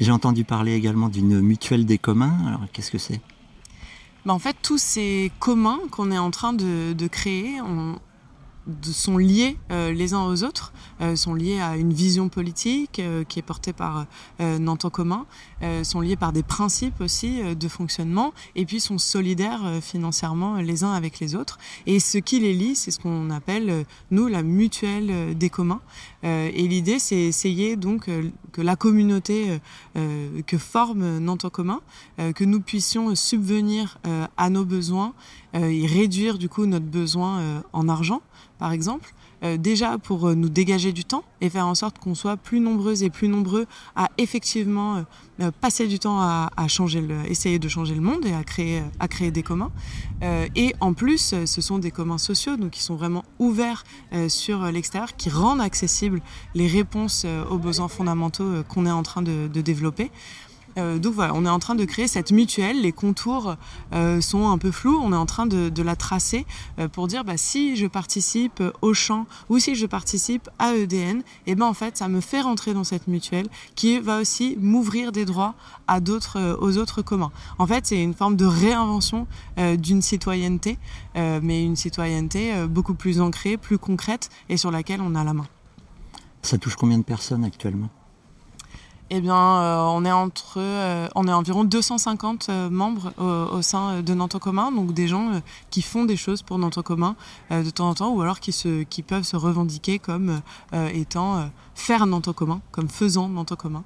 J'ai 0.00 0.12
entendu 0.12 0.44
parler 0.44 0.74
également 0.74 1.08
d'une 1.08 1.40
mutuelle 1.40 1.84
des 1.84 1.98
communs. 1.98 2.34
Alors, 2.48 2.62
qu'est-ce 2.72 2.90
que 2.90 2.98
c'est? 2.98 3.20
Bah, 4.24 4.32
En 4.32 4.38
fait, 4.38 4.56
tous 4.62 4.78
ces 4.78 5.30
communs 5.38 5.78
qu'on 5.90 6.10
est 6.10 6.18
en 6.18 6.30
train 6.30 6.52
de, 6.52 7.06
créer, 7.06 7.60
sont 8.82 9.18
liés 9.18 9.56
euh, 9.70 9.92
les 9.92 10.14
uns 10.14 10.24
aux 10.24 10.44
autres, 10.44 10.72
euh, 11.00 11.16
sont 11.16 11.34
liés 11.34 11.60
à 11.60 11.76
une 11.76 11.92
vision 11.92 12.28
politique 12.28 12.98
euh, 12.98 13.24
qui 13.24 13.38
est 13.38 13.42
portée 13.42 13.72
par 13.72 14.06
Nantes 14.38 14.84
en 14.84 14.90
commun, 14.90 15.26
sont 15.82 16.00
liés 16.00 16.16
par 16.16 16.32
des 16.32 16.42
principes 16.42 17.00
aussi 17.00 17.42
de 17.54 17.68
fonctionnement 17.68 18.32
et 18.56 18.64
puis 18.64 18.80
sont 18.80 18.98
solidaires 18.98 19.60
financièrement 19.82 20.56
les 20.56 20.82
uns 20.84 20.92
avec 20.92 21.20
les 21.20 21.34
autres. 21.34 21.58
Et 21.86 22.00
ce 22.00 22.18
qui 22.18 22.40
les 22.40 22.54
lie, 22.54 22.74
c'est 22.74 22.90
ce 22.90 22.98
qu'on 22.98 23.30
appelle 23.30 23.84
nous 24.10 24.28
la 24.28 24.42
mutuelle 24.42 25.36
des 25.36 25.50
communs. 25.50 25.80
et 26.22 26.66
l'idée, 26.66 26.98
c'est 26.98 27.18
essayer 27.18 27.76
donc 27.76 28.08
que 28.52 28.62
la 28.62 28.76
communauté 28.76 29.60
que 29.94 30.58
forme 30.58 31.18
Nantes 31.18 31.44
en 31.44 31.50
commun, 31.50 31.80
que 32.34 32.44
nous 32.44 32.60
puissions 32.60 33.14
subvenir 33.14 33.98
à 34.36 34.50
nos 34.50 34.64
besoins 34.64 35.12
et 35.54 35.86
réduire 35.86 36.38
du 36.38 36.48
coup 36.48 36.66
notre 36.66 36.86
besoin 36.86 37.62
en 37.72 37.88
argent 37.88 38.22
par 38.60 38.72
exemple, 38.72 39.14
euh, 39.42 39.56
déjà 39.56 39.96
pour 39.96 40.28
euh, 40.28 40.34
nous 40.34 40.50
dégager 40.50 40.92
du 40.92 41.02
temps 41.02 41.24
et 41.40 41.48
faire 41.48 41.66
en 41.66 41.74
sorte 41.74 41.98
qu'on 41.98 42.14
soit 42.14 42.36
plus 42.36 42.60
nombreuses 42.60 43.02
et 43.02 43.08
plus 43.08 43.26
nombreux 43.26 43.64
à 43.96 44.10
effectivement 44.18 45.02
euh, 45.40 45.50
passer 45.62 45.86
du 45.86 45.98
temps 45.98 46.20
à, 46.20 46.50
changer 46.68 47.00
le, 47.00 47.16
essayer 47.26 47.58
de 47.58 47.66
changer 47.66 47.94
le 47.94 48.02
monde 48.02 48.26
et 48.26 48.34
à 48.34 48.44
créer, 48.44 48.82
à 48.98 49.08
créer 49.08 49.30
des 49.30 49.42
communs. 49.42 49.72
et 50.22 50.74
en 50.80 50.92
plus, 50.92 51.34
ce 51.46 51.60
sont 51.62 51.78
des 51.78 51.90
communs 51.90 52.18
sociaux, 52.18 52.58
donc 52.58 52.72
qui 52.72 52.82
sont 52.82 52.94
vraiment 52.94 53.24
ouverts 53.38 53.84
sur 54.28 54.64
l'extérieur, 54.66 55.16
qui 55.16 55.30
rendent 55.30 55.62
accessibles 55.62 56.20
les 56.54 56.66
réponses 56.66 57.24
aux 57.50 57.56
besoins 57.56 57.88
fondamentaux 57.88 58.62
qu'on 58.68 58.84
est 58.84 58.90
en 58.90 59.02
train 59.02 59.22
de 59.22 59.60
développer. 59.62 60.10
Euh, 60.78 60.98
donc 60.98 61.14
voilà, 61.14 61.34
on 61.34 61.44
est 61.44 61.50
en 61.50 61.58
train 61.58 61.74
de 61.74 61.84
créer 61.84 62.08
cette 62.08 62.32
mutuelle. 62.32 62.80
Les 62.80 62.92
contours 62.92 63.56
euh, 63.92 64.20
sont 64.20 64.48
un 64.48 64.58
peu 64.58 64.70
flous. 64.70 64.98
On 65.02 65.12
est 65.12 65.16
en 65.16 65.26
train 65.26 65.46
de, 65.46 65.82
la 65.82 65.96
tracer 65.96 66.44
euh, 66.78 66.88
pour 66.88 67.06
dire 67.06 67.24
bah, 67.24 67.38
si 67.38 67.74
je 67.76 67.86
participe 67.86 68.62
au 68.82 68.92
champ 68.92 69.26
ou 69.48 69.58
si 69.58 69.74
je 69.74 69.86
participe 69.86 70.50
à 70.58 70.74
EDN, 70.74 71.20
et 71.20 71.22
eh 71.46 71.54
ben 71.54 71.64
en 71.64 71.72
fait 71.72 71.96
ça 71.96 72.08
me 72.08 72.20
fait 72.20 72.42
rentrer 72.42 72.74
dans 72.74 72.84
cette 72.84 73.08
mutuelle 73.08 73.46
qui 73.76 73.98
va 73.98 74.20
aussi 74.20 74.58
m'ouvrir 74.60 75.10
des 75.10 75.24
droits 75.24 75.54
à 75.88 76.00
d'autres, 76.00 76.58
aux 76.60 76.76
autres 76.76 77.00
communs. 77.00 77.32
En 77.58 77.66
fait, 77.66 77.86
c'est 77.86 78.02
une 78.02 78.14
forme 78.14 78.36
de 78.36 78.44
réinvention 78.44 79.26
d'une 79.56 80.02
citoyenneté, 80.02 80.78
mais 81.14 81.64
une 81.64 81.76
citoyenneté 81.76 82.66
beaucoup 82.68 82.94
plus 82.94 83.20
ancrée, 83.20 83.56
plus 83.56 83.78
concrète 83.78 84.28
et 84.48 84.56
sur 84.56 84.70
laquelle 84.70 85.00
on 85.00 85.14
a 85.14 85.24
la 85.24 85.32
main. 85.32 85.46
Ça 86.42 86.58
touche 86.58 86.76
combien 86.76 86.98
de 86.98 87.04
personnes 87.04 87.44
actuellement? 87.44 87.88
Eh 89.12 89.20
bien, 89.20 89.34
euh, 89.36 89.78
on 89.86 90.04
est 90.04 90.12
entre, 90.12 90.54
euh, 90.58 91.08
on 91.16 91.26
est 91.26 91.32
environ 91.32 91.64
250 91.64 92.48
euh, 92.48 92.70
membres 92.70 93.12
au, 93.18 93.60
sein 93.60 94.02
de 94.02 94.14
Nantes 94.14 94.38
commun, 94.38 94.70
donc 94.70 94.94
des 94.94 95.08
gens 95.08 95.42
qui 95.70 95.82
font 95.82 96.04
des 96.04 96.16
choses 96.16 96.42
pour 96.42 96.58
Nantes 96.58 96.78
en 96.78 96.82
commun 96.82 97.16
de 97.50 97.68
temps 97.70 97.88
en 97.88 97.94
temps, 97.94 98.10
ou 98.10 98.22
alors 98.22 98.40
qui, 98.40 98.52
se, 98.52 98.84
qui 98.84 99.02
peuvent 99.02 99.24
se 99.24 99.36
revendiquer 99.36 99.98
comme 99.98 100.40
étant 100.94 101.50
faire 101.74 102.06
Nantes 102.06 102.32
commun, 102.32 102.60
comme 102.70 102.88
faisant 102.88 103.28
Nantes 103.28 103.56
commun, 103.56 103.84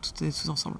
tous, 0.00 0.24
tous 0.24 0.48
ensemble. 0.48 0.76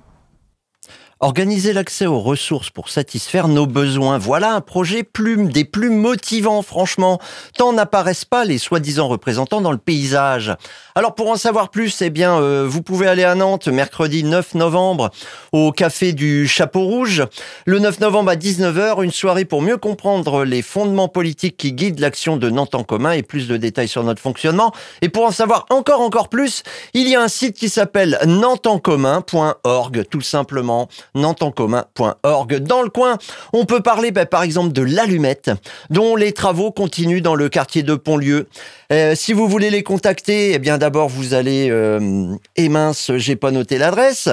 Organiser 1.24 1.72
l'accès 1.72 2.06
aux 2.06 2.18
ressources 2.18 2.70
pour 2.70 2.88
satisfaire 2.88 3.46
nos 3.46 3.66
besoins. 3.66 4.18
Voilà 4.18 4.54
un 4.54 4.61
projet 4.61 5.04
plume, 5.04 5.52
des 5.52 5.62
plus 5.62 5.88
motivants, 5.88 6.62
franchement. 6.62 7.20
Tant 7.56 7.72
n'apparaissent 7.72 8.24
pas 8.24 8.44
les 8.44 8.58
soi-disant 8.58 9.06
représentants 9.06 9.61
dans 9.61 9.70
le 9.70 9.78
paysage. 9.78 10.52
Alors 10.96 11.14
pour 11.14 11.30
en 11.30 11.37
savoir 11.37 11.70
plus, 11.70 12.02
eh 12.02 12.11
bien, 12.11 12.40
euh, 12.40 12.66
vous 12.68 12.82
pouvez 12.82 13.06
aller 13.06 13.22
à 13.22 13.37
Nantes 13.37 13.68
mercredi 13.68 14.24
9 14.24 14.56
novembre 14.56 15.12
au 15.52 15.70
café 15.70 16.12
du 16.12 16.48
Chapeau 16.48 16.80
Rouge. 16.80 17.22
Le 17.66 17.78
9 17.78 18.00
novembre 18.00 18.32
à 18.32 18.35
19h, 18.35 19.04
une 19.04 19.12
soirée 19.12 19.44
pour 19.44 19.62
mieux 19.62 19.76
comprendre 19.76 20.44
les 20.44 20.61
fondements 20.61 21.06
politiques 21.06 21.56
qui 21.56 21.72
guident 21.72 22.00
l'action 22.00 22.37
de 22.37 22.50
Nantes 22.50 22.74
en 22.74 22.82
commun 22.82 23.12
et 23.12 23.22
plus 23.22 23.46
de 23.46 23.56
détails 23.56 23.87
sur 23.87 24.02
notre 24.02 24.20
fonctionnement. 24.20 24.72
Et 25.02 25.08
pour 25.08 25.24
en 25.24 25.30
savoir 25.30 25.66
encore 25.70 26.00
encore 26.00 26.28
plus, 26.28 26.64
il 26.94 27.08
y 27.08 27.14
a 27.14 27.22
un 27.22 27.28
site 27.28 27.56
qui 27.56 27.68
s'appelle 27.68 28.18
nantesencommun.org, 28.26 30.04
tout 30.11 30.20
simplement 30.20 30.88
nantesencommun.org. 31.14 32.59
Dans 32.59 32.83
le 32.83 32.88
coin, 32.88 33.18
on 33.53 33.64
peut 33.64 33.81
parler 33.81 34.11
bah, 34.11 34.27
par 34.27 34.42
exemple 34.42 34.72
de 34.72 34.83
l'allumette, 34.83 35.51
dont 35.90 36.16
les 36.16 36.33
travaux 36.33 36.70
continuent 36.70 37.22
dans 37.22 37.35
le 37.35 37.48
quartier 37.48 37.83
de 37.83 37.94
Pontlieu. 37.94 38.48
Euh, 38.92 39.14
si 39.14 39.33
vous 39.33 39.48
voulez 39.48 39.70
les 39.70 39.83
contacter, 39.83 40.53
eh 40.53 40.59
bien 40.59 40.79
d'abord 40.79 41.09
vous 41.09 41.35
allez 41.35 41.68
euh, 41.70 42.35
et 42.57 42.68
mince, 42.68 43.12
j'ai 43.16 43.37
pas 43.37 43.51
noté 43.51 43.79
l'adresse. 43.79 44.29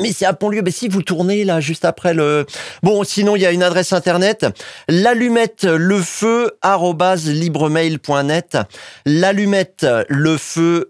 Mais 0.00 0.12
c'est 0.12 0.26
à 0.26 0.32
Pontlieu. 0.32 0.62
Mais 0.64 0.70
si 0.70 0.88
vous 0.88 1.02
tournez 1.02 1.44
là, 1.44 1.60
juste 1.60 1.84
après 1.84 2.14
le. 2.14 2.46
Bon, 2.82 3.04
sinon 3.04 3.36
il 3.36 3.42
y 3.42 3.46
a 3.46 3.52
une 3.52 3.62
adresse 3.62 3.92
internet 3.92 4.46
l'allumette 4.88 5.64
le 5.64 6.00
feu 6.00 6.52
libremail.net. 7.26 8.58
L'allumette 9.06 9.86
le 10.08 10.36
feu 10.36 10.88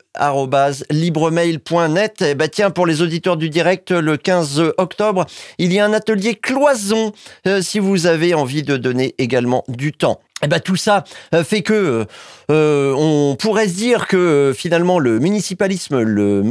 libremail.net. 0.91 2.23
Et 2.23 2.35
ben 2.35 2.49
tiens, 2.49 2.71
pour 2.71 2.87
les 2.87 3.03
auditeurs 3.03 3.37
du 3.37 3.51
direct, 3.51 3.91
le 3.91 4.17
15 4.17 4.73
octobre, 4.79 5.27
il 5.59 5.73
y 5.73 5.79
a 5.79 5.85
un 5.85 5.93
atelier 5.93 6.35
cloison 6.35 7.13
euh, 7.47 7.63
si 7.63 7.79
vous 7.79 8.07
avez 8.07 8.35
envie 8.35 8.63
de 8.63 8.77
donner 8.77 9.15
également 9.19 9.65
du 9.69 9.93
temps. 9.93 10.21
Eh 10.43 10.47
ben 10.47 10.61
tout 10.61 10.77
ça 10.77 11.03
euh, 11.35 11.43
fait 11.43 11.63
que 11.63 12.07
euh, 12.51 12.95
on 12.97 13.35
pourrait 13.35 13.67
se 13.67 13.75
dire 13.75 14.07
que 14.07 14.53
finalement 14.57 15.01
le 15.01 15.19
municipalisme, 15.19 16.01
le, 16.01 16.43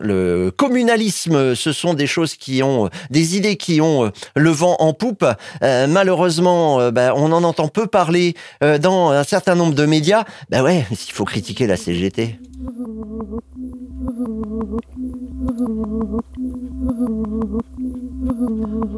le, 0.00 0.50
communalisme, 0.50 1.54
ce 1.54 1.72
sont 1.72 1.94
des 1.94 2.08
choses 2.08 2.34
qui 2.34 2.62
ont 2.62 2.90
des 3.10 3.36
idées 3.36 3.56
qui 3.56 3.80
ont 3.80 4.10
le 4.34 4.50
vent 4.50 4.76
en 4.80 4.92
poupe. 4.92 5.24
malheureusement, 5.62 6.90
ben, 6.90 7.12
on 7.16 7.32
en 7.32 7.44
entend 7.44 7.68
peu 7.68 7.86
parler 7.86 8.34
dans 8.60 9.10
un 9.10 9.24
certain 9.24 9.54
nombre 9.54 9.74
de 9.74 9.86
médias. 9.86 10.24
Ben 10.50 10.62
ouais, 10.62 10.84
il 10.90 11.12
faut 11.12 11.24
critiquer 11.24 11.66
la 11.66 11.76
CGT. 11.76 12.38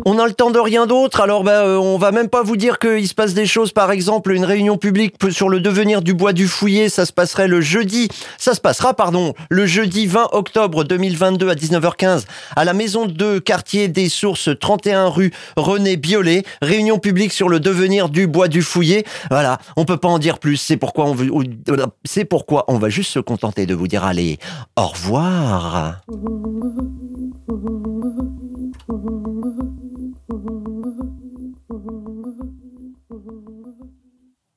On 0.04 0.18
a 0.18 0.26
le 0.26 0.32
temps 0.32 0.50
de 0.50 0.58
rien 0.58 0.86
d'autre, 0.86 1.20
alors 1.20 1.44
bah, 1.44 1.64
euh, 1.64 1.76
on 1.76 1.96
va 1.96 2.10
même 2.10 2.28
pas 2.28 2.42
vous 2.42 2.56
dire 2.56 2.80
qu'il 2.80 3.06
se 3.06 3.14
passe 3.14 3.34
des 3.34 3.46
choses. 3.46 3.72
Par 3.72 3.92
exemple, 3.92 4.32
une 4.32 4.44
réunion 4.44 4.76
publique 4.76 5.14
sur 5.30 5.48
le 5.48 5.60
devenir 5.60 6.02
du 6.02 6.12
bois 6.12 6.32
du 6.32 6.48
Fouillé, 6.48 6.88
ça 6.88 7.06
se 7.06 7.12
passerait 7.12 7.46
le 7.46 7.60
jeudi, 7.60 8.08
ça 8.36 8.54
se 8.54 8.60
passera, 8.60 8.94
pardon, 8.94 9.34
le 9.48 9.64
jeudi 9.64 10.06
20 10.06 10.30
octobre 10.32 10.82
2022 10.82 11.48
à 11.48 11.54
19h15 11.54 12.24
à 12.56 12.64
la 12.64 12.72
maison 12.72 13.06
de 13.06 13.38
quartier 13.38 13.86
des 13.86 14.08
Sources, 14.08 14.50
31 14.58 15.06
rue 15.06 15.32
René 15.56 15.96
Biolay. 15.96 16.42
Réunion 16.62 16.98
publique 16.98 17.32
sur 17.32 17.48
le 17.48 17.60
devenir 17.60 18.08
du 18.08 18.26
bois 18.26 18.48
du 18.48 18.62
Fouillé. 18.62 19.04
Voilà, 19.30 19.58
on 19.76 19.84
peut 19.84 19.98
pas 19.98 20.08
en 20.08 20.18
dire 20.18 20.40
plus. 20.40 20.56
C'est 20.56 20.76
pourquoi 20.76 21.04
on 21.04 21.14
veut, 21.14 21.30
c'est 22.04 22.24
pourquoi 22.24 22.64
on 22.66 22.78
va 22.78 22.88
juste 22.88 23.12
se 23.12 23.20
contenter 23.20 23.66
de 23.66 23.74
vous 23.74 23.86
dire 23.86 24.04
allez, 24.04 24.38
au 24.76 24.86
revoir. 24.88 26.00
Mm-hmm. 30.32 30.61